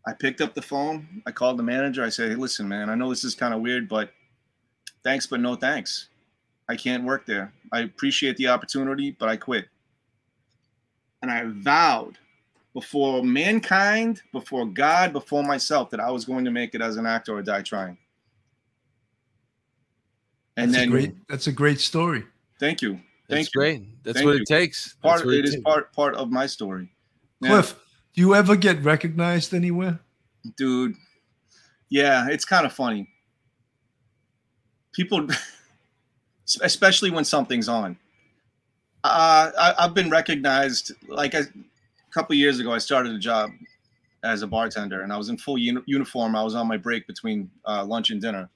[0.06, 1.22] I picked up the phone.
[1.26, 2.04] I called the manager.
[2.04, 2.90] I said, "Hey, listen, man.
[2.90, 4.12] I know this is kind of weird, but."
[5.04, 6.08] Thanks, but no thanks.
[6.68, 7.52] I can't work there.
[7.72, 9.66] I appreciate the opportunity, but I quit.
[11.22, 12.18] And I vowed
[12.74, 17.06] before mankind, before God, before myself that I was going to make it as an
[17.06, 17.96] actor or die trying.
[20.56, 22.24] And that's then a great, that's a great story.
[22.60, 23.00] Thank you.
[23.28, 23.60] Thank that's you.
[23.60, 24.04] great.
[24.04, 24.42] That's Thank what you.
[24.42, 24.94] it takes.
[25.02, 26.90] Part it, it is part part of my story.
[27.42, 27.78] Cliff,
[28.14, 30.00] do you ever get recognized anywhere?
[30.56, 30.96] Dude,
[31.88, 33.08] yeah, it's kind of funny
[34.98, 35.28] people,
[36.62, 37.96] especially when something's on.
[39.04, 40.92] Uh, I, have been recognized.
[41.06, 43.50] Like a, a couple years ago, I started a job
[44.24, 46.34] as a bartender, and I was in full uni- uniform.
[46.34, 48.50] I was on my break between uh, lunch and dinner,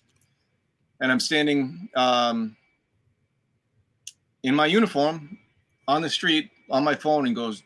[1.01, 2.57] and I'm standing um,
[4.43, 5.38] in my uniform
[5.86, 7.62] on the street on my phone, and goes,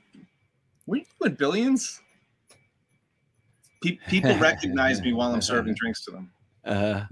[0.87, 2.03] "Were you doing billions?"
[3.83, 6.31] Pe- people recognize me while I'm serving drinks to them.
[6.62, 7.05] Uh,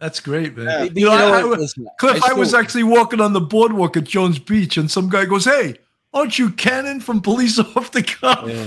[0.00, 0.66] that's great, man.
[0.66, 0.82] Yeah.
[0.94, 1.66] You know, I, I,
[1.98, 5.26] Cliff, I, I, was actually walking on the boardwalk at Jones Beach, and some guy
[5.26, 5.76] goes, "Hey,
[6.14, 8.62] aren't you Cannon from Police Off the Cuff?" Yeah.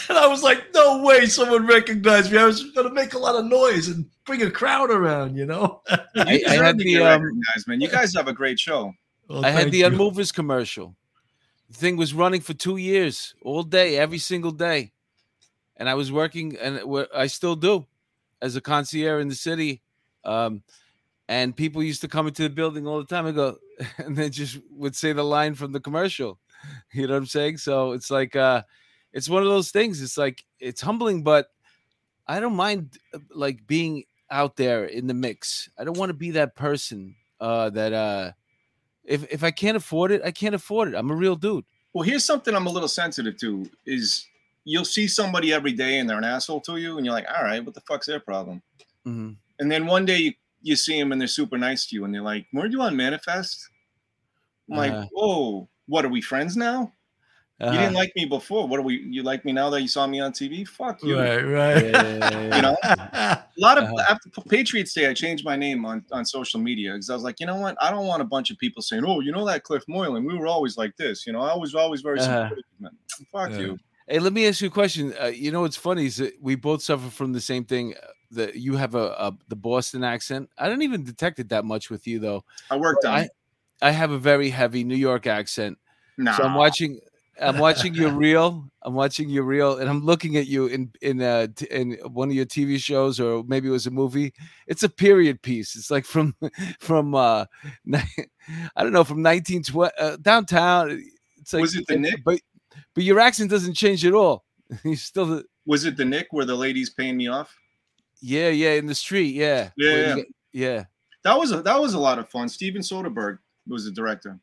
[0.08, 2.38] and I was like, "No way, someone recognized me.
[2.38, 5.44] I was going to make a lot of noise and bring a crowd around." You
[5.44, 7.82] know, I, I had the um, man.
[7.82, 8.94] You guys have a great show.
[9.28, 9.86] Well, I had the you.
[9.86, 10.96] Unmovers commercial.
[11.68, 14.92] The thing was running for two years, all day, every single day,
[15.76, 16.80] and I was working, and
[17.14, 17.84] I still do,
[18.40, 19.82] as a concierge in the city
[20.28, 20.62] um,
[21.28, 23.58] and people used to come into the building all the time and go,
[23.98, 26.38] and they just would say the line from the commercial.
[26.92, 27.58] You know what I'm saying?
[27.58, 28.62] So it's like, uh,
[29.12, 30.02] it's one of those things.
[30.02, 31.46] It's like it's humbling, but
[32.26, 35.70] I don't mind uh, like being out there in the mix.
[35.78, 38.32] I don't want to be that person uh, that uh,
[39.04, 40.94] if if I can't afford it, I can't afford it.
[40.94, 41.64] I'm a real dude.
[41.92, 44.26] Well, here's something I'm a little sensitive to: is
[44.64, 47.44] you'll see somebody every day and they're an asshole to you, and you're like, all
[47.44, 48.62] right, what the fuck's their problem?
[49.06, 49.32] Mm-hmm.
[49.58, 50.32] And then one day you,
[50.62, 52.96] you see them and they're super nice to you and they're like, Weren't you on
[52.96, 53.70] Manifest?
[54.70, 56.94] I'm uh, like, Whoa, what are we friends now?
[57.68, 58.68] You didn't like me before.
[58.68, 59.02] What are we?
[59.02, 60.64] You like me now that you saw me on TV?
[60.64, 61.30] Fuck you.
[61.30, 61.82] Right, right.
[62.50, 63.00] You know, a
[63.58, 64.04] lot of Uh-huh.
[64.08, 67.40] after Patriots Day, I changed my name on, on social media because I was like,
[67.40, 67.76] you know what?
[67.82, 70.24] I don't want a bunch of people saying, "Oh, you know that Cliff Moylan?
[70.24, 72.20] We were always like this." You know, I was always very Uh-huh.
[72.20, 72.64] supportive.
[72.80, 72.92] Man.
[73.32, 73.58] Fuck Yeah.
[73.58, 73.78] you.
[74.06, 75.14] Hey, let me ask you a question.
[75.20, 77.94] Uh, you know what's funny is that we both suffer from the same thing.
[78.32, 80.50] That you have a, a the Boston accent.
[80.58, 82.44] I don't even detect it that much with you though.
[82.70, 83.14] I worked on.
[83.14, 83.30] I it.
[83.80, 85.78] I have a very heavy New York accent.
[86.16, 86.36] Nah.
[86.36, 87.00] So I'm watching.
[87.40, 88.68] I'm watching your reel.
[88.82, 92.28] I'm watching your reel, and I'm looking at you in in uh t- in one
[92.28, 94.34] of your TV shows, or maybe it was a movie.
[94.66, 95.76] It's a period piece.
[95.76, 96.34] It's like from
[96.80, 97.44] from uh,
[97.94, 101.02] I don't know, from 1920 uh, downtown.
[101.38, 102.24] It's like, Was it the Knick?
[102.24, 102.40] But
[102.94, 104.44] but your accent doesn't change at all.
[104.84, 107.57] You still the Was it the Knick where the ladies paying me off?
[108.20, 110.22] Yeah yeah in the street yeah Yeah, yeah.
[110.52, 110.84] yeah.
[111.24, 112.48] That was a that was a lot of fun.
[112.48, 114.38] Steven Soderbergh was the director.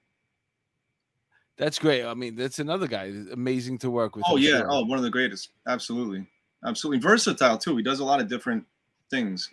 [1.58, 2.04] That's great.
[2.04, 3.14] I mean, that's another guy.
[3.32, 4.26] Amazing to work with.
[4.28, 4.72] Oh yeah, sure.
[4.72, 5.50] oh one of the greatest.
[5.68, 6.28] Absolutely,
[6.66, 7.78] absolutely versatile too.
[7.78, 8.66] He does a lot of different
[9.10, 9.50] things.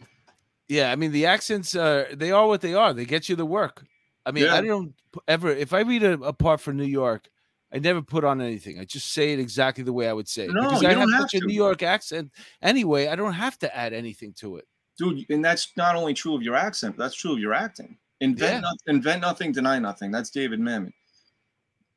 [0.69, 2.93] Yeah, I mean the accents uh they are what they are.
[2.93, 3.85] They get you the work.
[4.27, 4.55] I mean, Yeah.
[4.57, 4.95] I don't
[5.29, 7.29] ever if I read a, a part for New York,
[7.75, 8.79] I never put on anything.
[8.79, 10.53] I just say it exactly the way I would say it.
[10.53, 11.47] No, because you I have don't have such a to.
[11.47, 13.07] New York accent anyway.
[13.09, 14.67] I don't have to add anything to it.
[14.99, 18.63] dude and that's not only true of your accent that's true of your acting invent
[18.63, 18.93] Yeah.
[18.95, 20.93] invent nothing deny nothing that's david mamet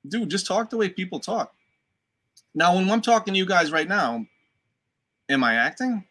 [0.07, 1.53] dude just talk the way people talk
[2.55, 4.25] now when i'm talking to you guys right now
[5.27, 6.05] am i acting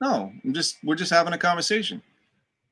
[0.00, 2.00] no i'm just we're just having a conversation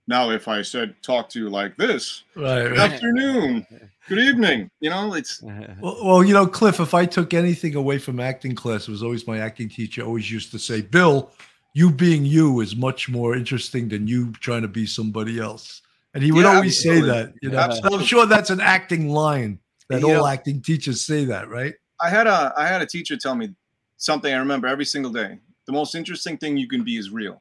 [0.09, 2.93] now if i said talk to you like this right, good right.
[2.93, 3.67] afternoon
[4.09, 5.43] good evening you know it's
[5.81, 9.03] Well, well, you know, Cliff, if I took anything away from acting class, it was
[9.03, 11.33] always my acting teacher always used to say, Bill,
[11.75, 15.83] you being you is much more interesting than you trying to be somebody else.
[16.15, 17.33] And he would Yeah, always say that.
[17.43, 17.99] You know, Absolutely.
[17.99, 21.75] I'm sure that's an acting line that You all know- acting teachers say that, right?
[22.01, 23.55] I had a I had a teacher tell me
[23.97, 25.39] something I remember every single day.
[25.67, 27.41] The most interesting thing you can be is real.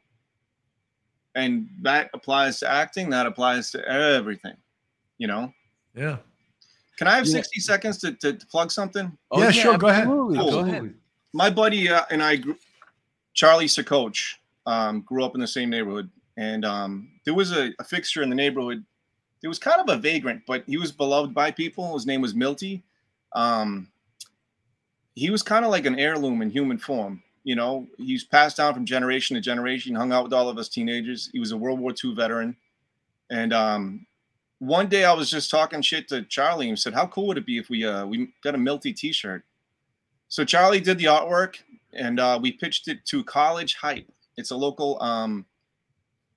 [1.36, 4.56] And that applies to acting, that applies to everything.
[5.18, 5.54] You know?
[5.96, 6.18] Yeah.
[6.98, 7.34] Can I have Yeah.
[7.34, 9.18] 60 seconds to, to, to plug something?
[9.32, 9.78] Oh, yeah, sure.
[9.78, 10.04] Go ahead.
[10.04, 10.38] absolutely.
[10.38, 10.94] Go ahead.
[11.34, 12.58] My buddy uh, and I grew,
[13.34, 16.10] Charlie Sakoch, um, grew up in the same neighborhood.
[16.38, 18.84] And um, there was a, a fixture in the neighborhood.
[19.44, 21.94] It was kind of a vagrant, but he was beloved by people.
[21.94, 22.84] His name was Milty.
[23.34, 23.88] Um,
[25.16, 27.24] he was kind of like an heirloom in human form.
[27.44, 29.96] You know, he's passed down from generation to generation.
[29.96, 31.30] Hung out with all of us teenagers.
[31.34, 32.56] He was a World War II veteran,
[33.30, 34.06] and um,
[34.60, 37.46] one day I was just talking shit to Charlie and said, "How cool would it
[37.48, 39.44] be if we uh, we got a Milty T-shirt?"
[40.28, 41.56] So Charlie did the artwork,
[41.94, 44.08] and uh, we pitched it to College Hype.
[44.38, 45.46] It's a local um,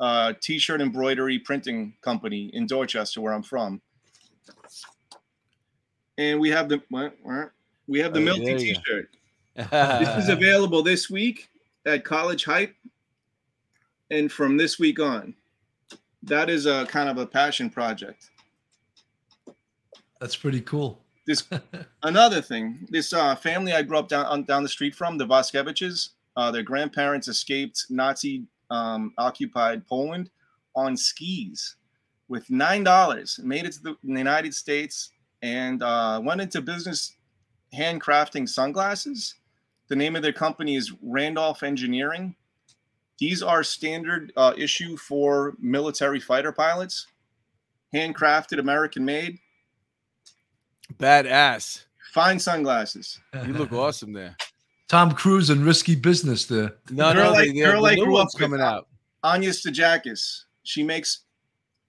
[0.00, 3.80] uh, T-shirt embroidery printing company in Dorchester, where I'm from.
[6.16, 6.80] And we have the
[7.86, 8.59] we have the Oh, Milty there.
[8.59, 9.11] T-shirt.
[9.57, 11.48] This is available this week
[11.86, 12.74] at College Hype,
[14.11, 15.34] and from this week on.
[16.22, 18.30] That is a kind of a passion project.
[20.20, 21.00] That's pretty cool.
[21.26, 21.44] This
[22.02, 22.86] another thing.
[22.88, 26.11] This uh, family I grew up down on, down the street from, the Vaskeviches.
[26.36, 30.30] Uh, their grandparents escaped Nazi um, occupied Poland
[30.74, 31.76] on skis
[32.28, 33.38] with nine dollars.
[33.42, 35.11] Made it to the United States
[35.42, 37.16] and uh, went into business
[37.76, 39.34] handcrafting sunglasses.
[39.89, 42.35] The name of their company is Randolph Engineering.
[43.18, 47.07] These are standard uh, issue for military fighter pilots,
[47.95, 49.39] handcrafted, American made,
[50.99, 51.85] Badass.
[52.12, 53.18] fine sunglasses.
[53.47, 54.37] You look awesome there.
[54.89, 56.74] Tom Cruise and risky business there.
[56.91, 58.41] No, Girl no, like- the, the, girl the I new grew up one's with.
[58.43, 58.89] coming out.
[59.22, 60.43] Anya Stajakis.
[60.64, 61.20] She makes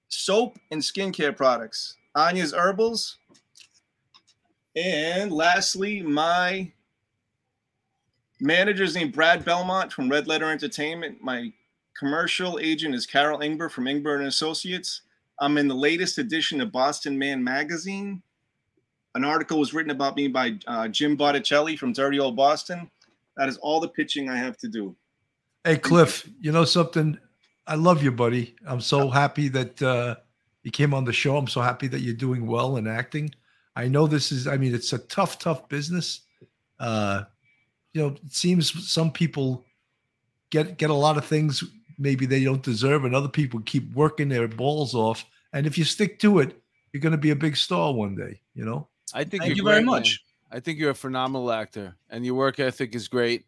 [0.09, 1.95] soap and skincare products.
[2.15, 3.17] Anya's Herbals.
[4.75, 6.71] And lastly, my
[8.39, 11.21] manager's named Brad Belmont from Red Letter Entertainment.
[11.21, 11.51] My
[11.97, 15.01] commercial agent is Carol Ingber from Ingber and Associates.
[15.39, 18.21] I'm in the latest edition of Boston Man magazine.
[19.15, 22.89] An article was written about me by uh, Jim Botticelli from Dirty Old Boston.
[23.37, 24.95] That is all the pitching I have to do.
[25.63, 27.17] Hey, Cliff, you know something?
[27.65, 28.55] I love you, buddy.
[28.67, 30.15] I'm so happy that uh,
[30.63, 31.37] you came on the show.
[31.37, 33.33] I'm so happy that you're doing well in acting.
[33.75, 36.21] I know this is, I mean, it's a tough, tough business.
[36.79, 37.23] Uh,
[37.95, 39.65] you know, it seems some people
[40.49, 41.63] get get a lot of things
[41.97, 45.25] maybe they don't deserve, and other people keep working their balls off.
[45.53, 48.41] And if you stick to it, you're going to be a big star one day.
[48.53, 48.89] You know.
[49.13, 49.95] I think Thank you're you very great, man.
[49.95, 50.19] much.
[50.51, 53.45] I think you're a phenomenal actor, and your work ethic is great.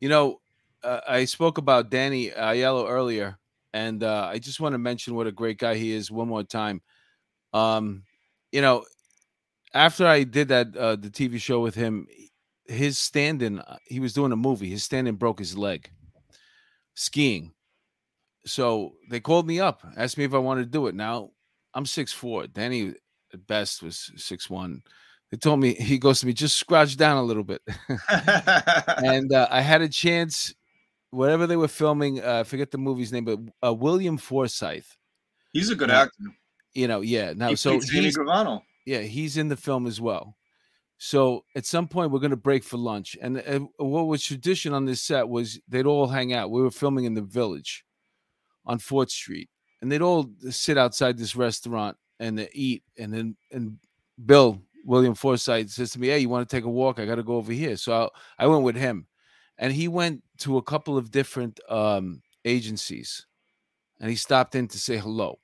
[0.00, 0.40] You know,
[0.82, 3.36] uh, I spoke about Danny Aiello earlier,
[3.74, 6.42] and uh, I just want to mention what a great guy he is one more
[6.42, 6.80] time.
[7.52, 8.04] Um,
[8.50, 8.86] you know,
[9.74, 12.06] after I did that uh, the TV show with him,
[12.66, 14.70] his stand-in, uh, he was doing a movie.
[14.70, 15.90] His stand-in broke his leg
[16.94, 17.52] skiing.
[18.44, 20.94] So they called me up, asked me if I wanted to do it.
[20.94, 21.30] Now
[21.74, 22.46] I'm six four.
[22.46, 22.94] Danny
[23.32, 24.82] at best was six one.
[25.30, 27.62] They told me he goes to me just scratch down a little bit,
[29.02, 30.54] and uh, I had a chance.
[31.10, 34.84] Whatever they were filming, uh, I forget the movie's name, but uh, William Forsythe.
[35.52, 36.24] He's a good actor.
[36.72, 37.34] You know, yeah.
[37.36, 38.62] Now, He so he's Gravano.
[38.86, 40.36] yeah, he's in the film as well.
[41.04, 44.72] So at some point we're going to break for lunch, and uh, what was tradition
[44.72, 46.52] on this set was they'd all hang out.
[46.52, 47.84] We were filming in the village
[48.64, 49.50] on Fourth Street,
[49.80, 52.84] and they'd all sit outside this restaurant and eat.
[52.96, 53.78] And then and
[54.24, 57.00] Bill William Forsythe says to me, "Hey, you want to take a walk?
[57.00, 59.08] I got to go over here." So I, I went with him,
[59.58, 63.26] and he went to a couple of different um, agencies,
[64.00, 65.40] and he stopped in to say hello,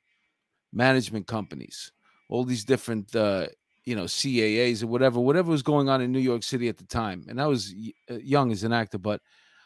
[0.73, 1.91] management companies,
[2.29, 3.17] all these different.
[3.17, 3.49] Uh,
[3.89, 6.84] you know CAAs or whatever, whatever was going on in New York City at the
[6.84, 7.24] time.
[7.26, 7.74] And I was
[8.11, 9.22] uh, young as an actor, but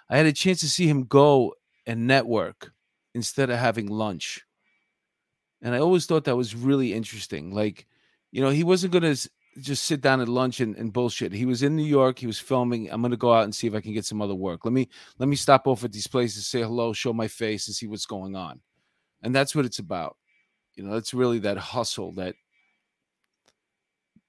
[0.08, 1.54] I had a chance to see him go
[1.86, 2.72] and network
[3.14, 4.44] instead of having lunch.
[5.60, 7.52] And I always thought that was really interesting.
[7.52, 7.88] Like,
[8.30, 11.32] you know, he wasn't going to just sit down at lunch and, and bullshit.
[11.32, 12.20] He was in New York.
[12.20, 12.92] He was filming.
[12.92, 14.64] I'm going to go out and see if I can get some other work.
[14.64, 17.74] Let me let me stop off at these places, say hello, show my face, and
[17.74, 18.60] see what's going on.
[19.20, 20.16] And that's what it's about.
[20.76, 22.36] You know, that's really that hustle that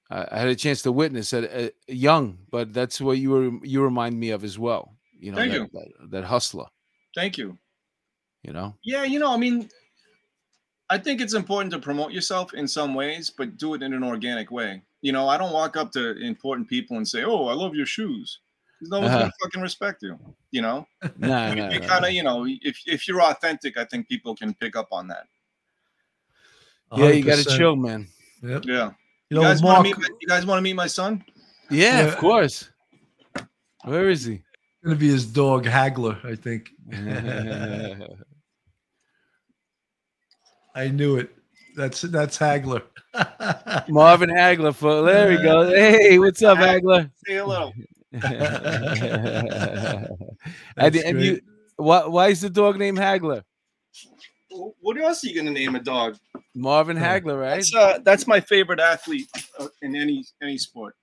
[0.09, 3.65] I I had a chance to witness at uh, young, but that's what you were
[3.65, 4.95] you remind me of as well.
[5.19, 5.69] You know, Thank that, you.
[5.73, 6.65] That, that hustler.
[7.15, 7.57] Thank you.
[8.43, 9.69] You know, Yeah, you know, I mean,
[10.89, 14.03] I think it's important to promote yourself in some ways, but do it in an
[14.03, 14.83] organic way.
[15.01, 17.85] You know, I don't walk up to important people and say, "Oh, I love your
[17.85, 18.39] shoes."
[18.79, 19.19] 'Cause no one's Uh-huh.
[19.19, 20.19] gonna fucking respect you.
[20.51, 20.87] You know,
[21.17, 24.35] nah, you, nah, nah, kind of, you know, if if you're authentic, I think people
[24.35, 25.27] can pick up on that.
[26.95, 28.07] yeah, you got to chill, man.
[28.41, 28.65] Yep.
[28.65, 28.91] Yeah.
[29.34, 30.09] You You, know, guys Mark, want to meet?
[30.11, 31.23] My, you guys want to meet my son?
[31.71, 32.07] Yeah, Yeah.
[32.07, 32.69] of course.
[33.84, 34.43] Where is he?
[34.84, 36.69] going to be his dog Hagler, I think.
[40.75, 41.31] I knew it.
[41.75, 42.84] That's that's Hagler.
[43.89, 44.75] Marvin Hagler.
[44.75, 45.67] For there we go.
[45.69, 47.09] Hey, what's up, Hagler?
[47.25, 47.71] Say hello.
[50.77, 51.41] and and you,
[51.77, 53.41] why why is the dog named Hagler?
[54.81, 56.17] What else are you gonna name a dog?
[56.55, 57.55] Marvin Hagler, right?
[57.55, 59.27] That's uh, that's my favorite athlete
[59.59, 60.95] uh, in any any sport.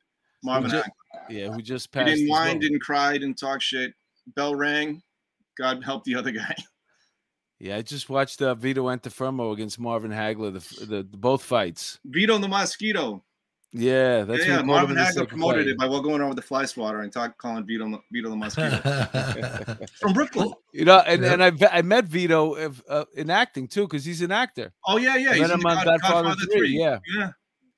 [0.43, 0.71] Marvin.
[0.71, 0.91] ju- Hagler.
[1.29, 2.07] Yeah, who just He passed.
[2.09, 2.59] didn't as whine, well.
[2.61, 3.93] didn't cry, didn't talk shit.
[4.37, 5.03] Bell rang.
[5.59, 6.55] God help the other guy.
[7.63, 11.99] Yeah, I just watched uh, Vito Antuofermo against Marvin Hagler, the, the, the both fights.
[12.07, 13.23] Vito the Mosquito.
[13.73, 14.45] Yeah, that's yeah, what yeah.
[14.45, 15.69] he called him Marvin in the Hagler promoted fight.
[15.71, 19.87] it by well going over the fly swatter and talk, calling Vito Vito the Mosquito
[20.01, 20.53] from Brooklyn.
[20.73, 21.33] You know, and, Yep.
[21.41, 24.73] and I I met Vito if, uh, in acting too because he's an actor.
[24.87, 25.31] Oh yeah, yeah.
[25.31, 26.99] I He's in him God- Godfather 3, yeah.
[27.17, 27.31] yeah.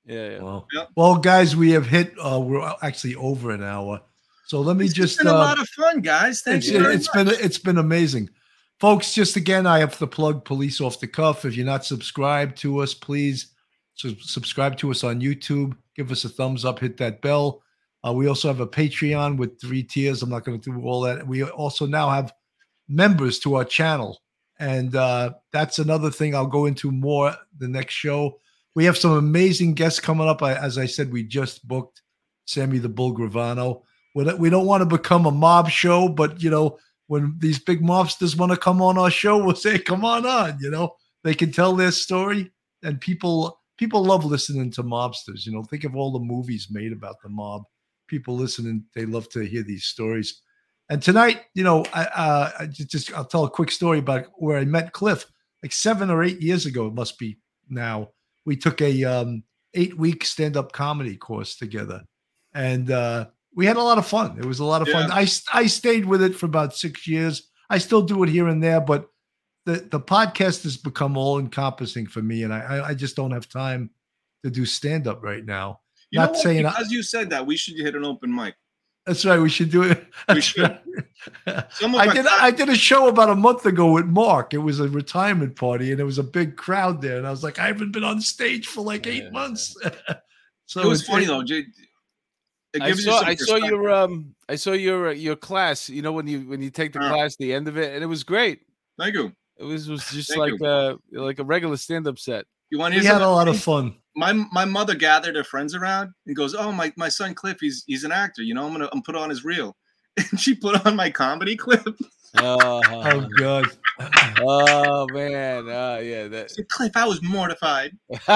[0.06, 0.42] Yeah, yeah.
[0.42, 0.88] well, Yep.
[0.96, 2.14] well, guys, we have hit.
[2.18, 4.00] Uh, we're actually over an hour.
[4.46, 5.18] So let me It's just.
[5.18, 6.40] been a uh, lot of fun, guys.
[6.40, 6.80] Thank it's, you.
[6.82, 7.26] very it's much.
[7.26, 8.30] been it's been amazing
[8.80, 12.56] folks just again i have to plug police off the cuff if you're not subscribed
[12.56, 13.51] to us please
[13.94, 15.76] su- subscribe to us on youtube.
[15.94, 17.62] Give us a thumbs up hit that bell.
[18.06, 20.22] Uh, we also have a patreon with three tiers.
[20.22, 21.26] I'm not going to do all that.
[21.26, 22.32] We also now have
[22.88, 24.20] members to our channel.
[24.58, 28.38] And uh, that's another thing i'll go into more the next show.
[28.74, 30.42] We have some amazing guests coming up.
[30.42, 32.02] I, as i said we just booked
[32.46, 33.82] sammy the bull gravano.
[34.14, 38.36] We don't want to become a mob show, but you know, when these big mobsters
[38.36, 41.50] want to come on our show, we'll say, "Come on on." You know, they can
[41.50, 45.44] tell their story, and people people love listening to mobsters.
[45.44, 47.64] You know, think of all the movies made about the mob.
[48.06, 50.40] People listening, they love to hear these stories.
[50.88, 54.56] And tonight, you know, I, uh, I just I'll tell a quick story about where
[54.56, 55.26] I met Cliff,
[55.64, 56.86] like seven or eight years ago.
[56.86, 58.10] It must be now.
[58.44, 59.42] We took a um,
[59.74, 62.02] eight week stand up comedy course together,
[62.54, 63.26] and uh,
[63.56, 64.38] we had a lot of fun.
[64.38, 65.10] It was a lot of fun.
[65.10, 67.50] I I stayed with it for about six years.
[67.68, 69.08] I still do it here and there, but
[69.66, 73.30] the the podcast has become all encompassing for me, and I I- I just don't
[73.32, 73.90] have time
[74.44, 75.80] to do stand up right now.
[76.10, 78.54] You not saying I- because you said that we should hit an open mic.
[79.06, 79.38] That's right.
[79.40, 80.06] We should do it.
[80.28, 80.62] We should.
[80.62, 81.64] right.
[81.82, 82.26] I did.
[82.26, 84.54] I did a show about a month ago with Mark.
[84.54, 87.16] It was a retirement party, and there was a big crowd there.
[87.18, 89.30] And I was like, I haven't been on stage for like eight Yeah.
[89.30, 89.74] months.
[90.66, 91.42] so it was it's- funny though.
[91.42, 91.66] J-
[92.74, 95.36] It I gives you saw some I saw your um I saw your uh, your
[95.36, 95.88] class.
[95.90, 97.08] You know when you when you take the Uh.
[97.12, 98.60] class, the end of it, and it was great.
[98.98, 99.32] Thank you.
[99.62, 100.66] It was was just Thank like you.
[100.66, 102.46] uh like a regular stand up set.
[102.70, 103.96] You want We to hear had a lot of fun.
[104.16, 107.84] my my mother gathered her friends around and goes, "Oh my my son Cliff, he's
[107.86, 108.42] he's an actor.
[108.42, 109.76] You know, I'm gonna I'm put on his reel."
[110.30, 111.86] And she put on my comedy clip.
[112.36, 113.64] Oh, Oh God.
[114.40, 117.96] oh man, uh, yeah, that said, Cliff, I was mortified.
[118.10, 118.24] That's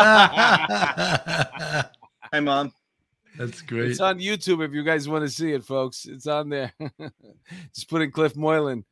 [2.33, 2.73] Hi, mom.
[3.37, 3.91] That's great.
[3.91, 6.07] It's on YouTube if you guys want to see it, folks.
[6.07, 6.73] It's on there.
[7.75, 8.85] Just put in Cliff Moylan.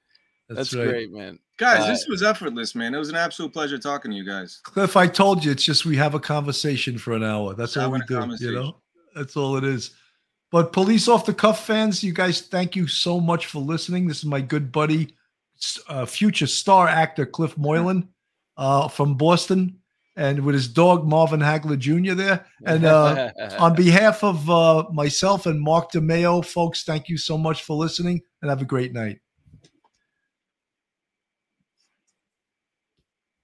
[0.49, 0.89] That's, That's right.
[0.89, 1.39] great, man.
[1.57, 2.95] Guys, Uh, this was effortless, man.
[2.95, 4.61] It was an absolute pleasure talking to you guys.
[4.63, 7.55] Cliff, I told you it's just we have a conversation for an hour.
[7.55, 8.37] That's all we do.
[8.41, 8.77] You know,
[9.15, 9.93] that's all it is.
[10.51, 14.07] But police off the cuff fans, you guys, thank you so much for listening.
[14.07, 15.15] This is my good buddy,
[15.89, 18.09] uh, future star actor Cliff Moylan
[18.57, 19.79] uh, from Boston,
[20.17, 22.15] and with his dog Marvin Hagler Jr.
[22.15, 22.47] there.
[22.67, 27.63] And uh, on behalf of uh, myself and Mark DeMeo, folks, thank you so much
[27.63, 29.19] for listening, and have a great night.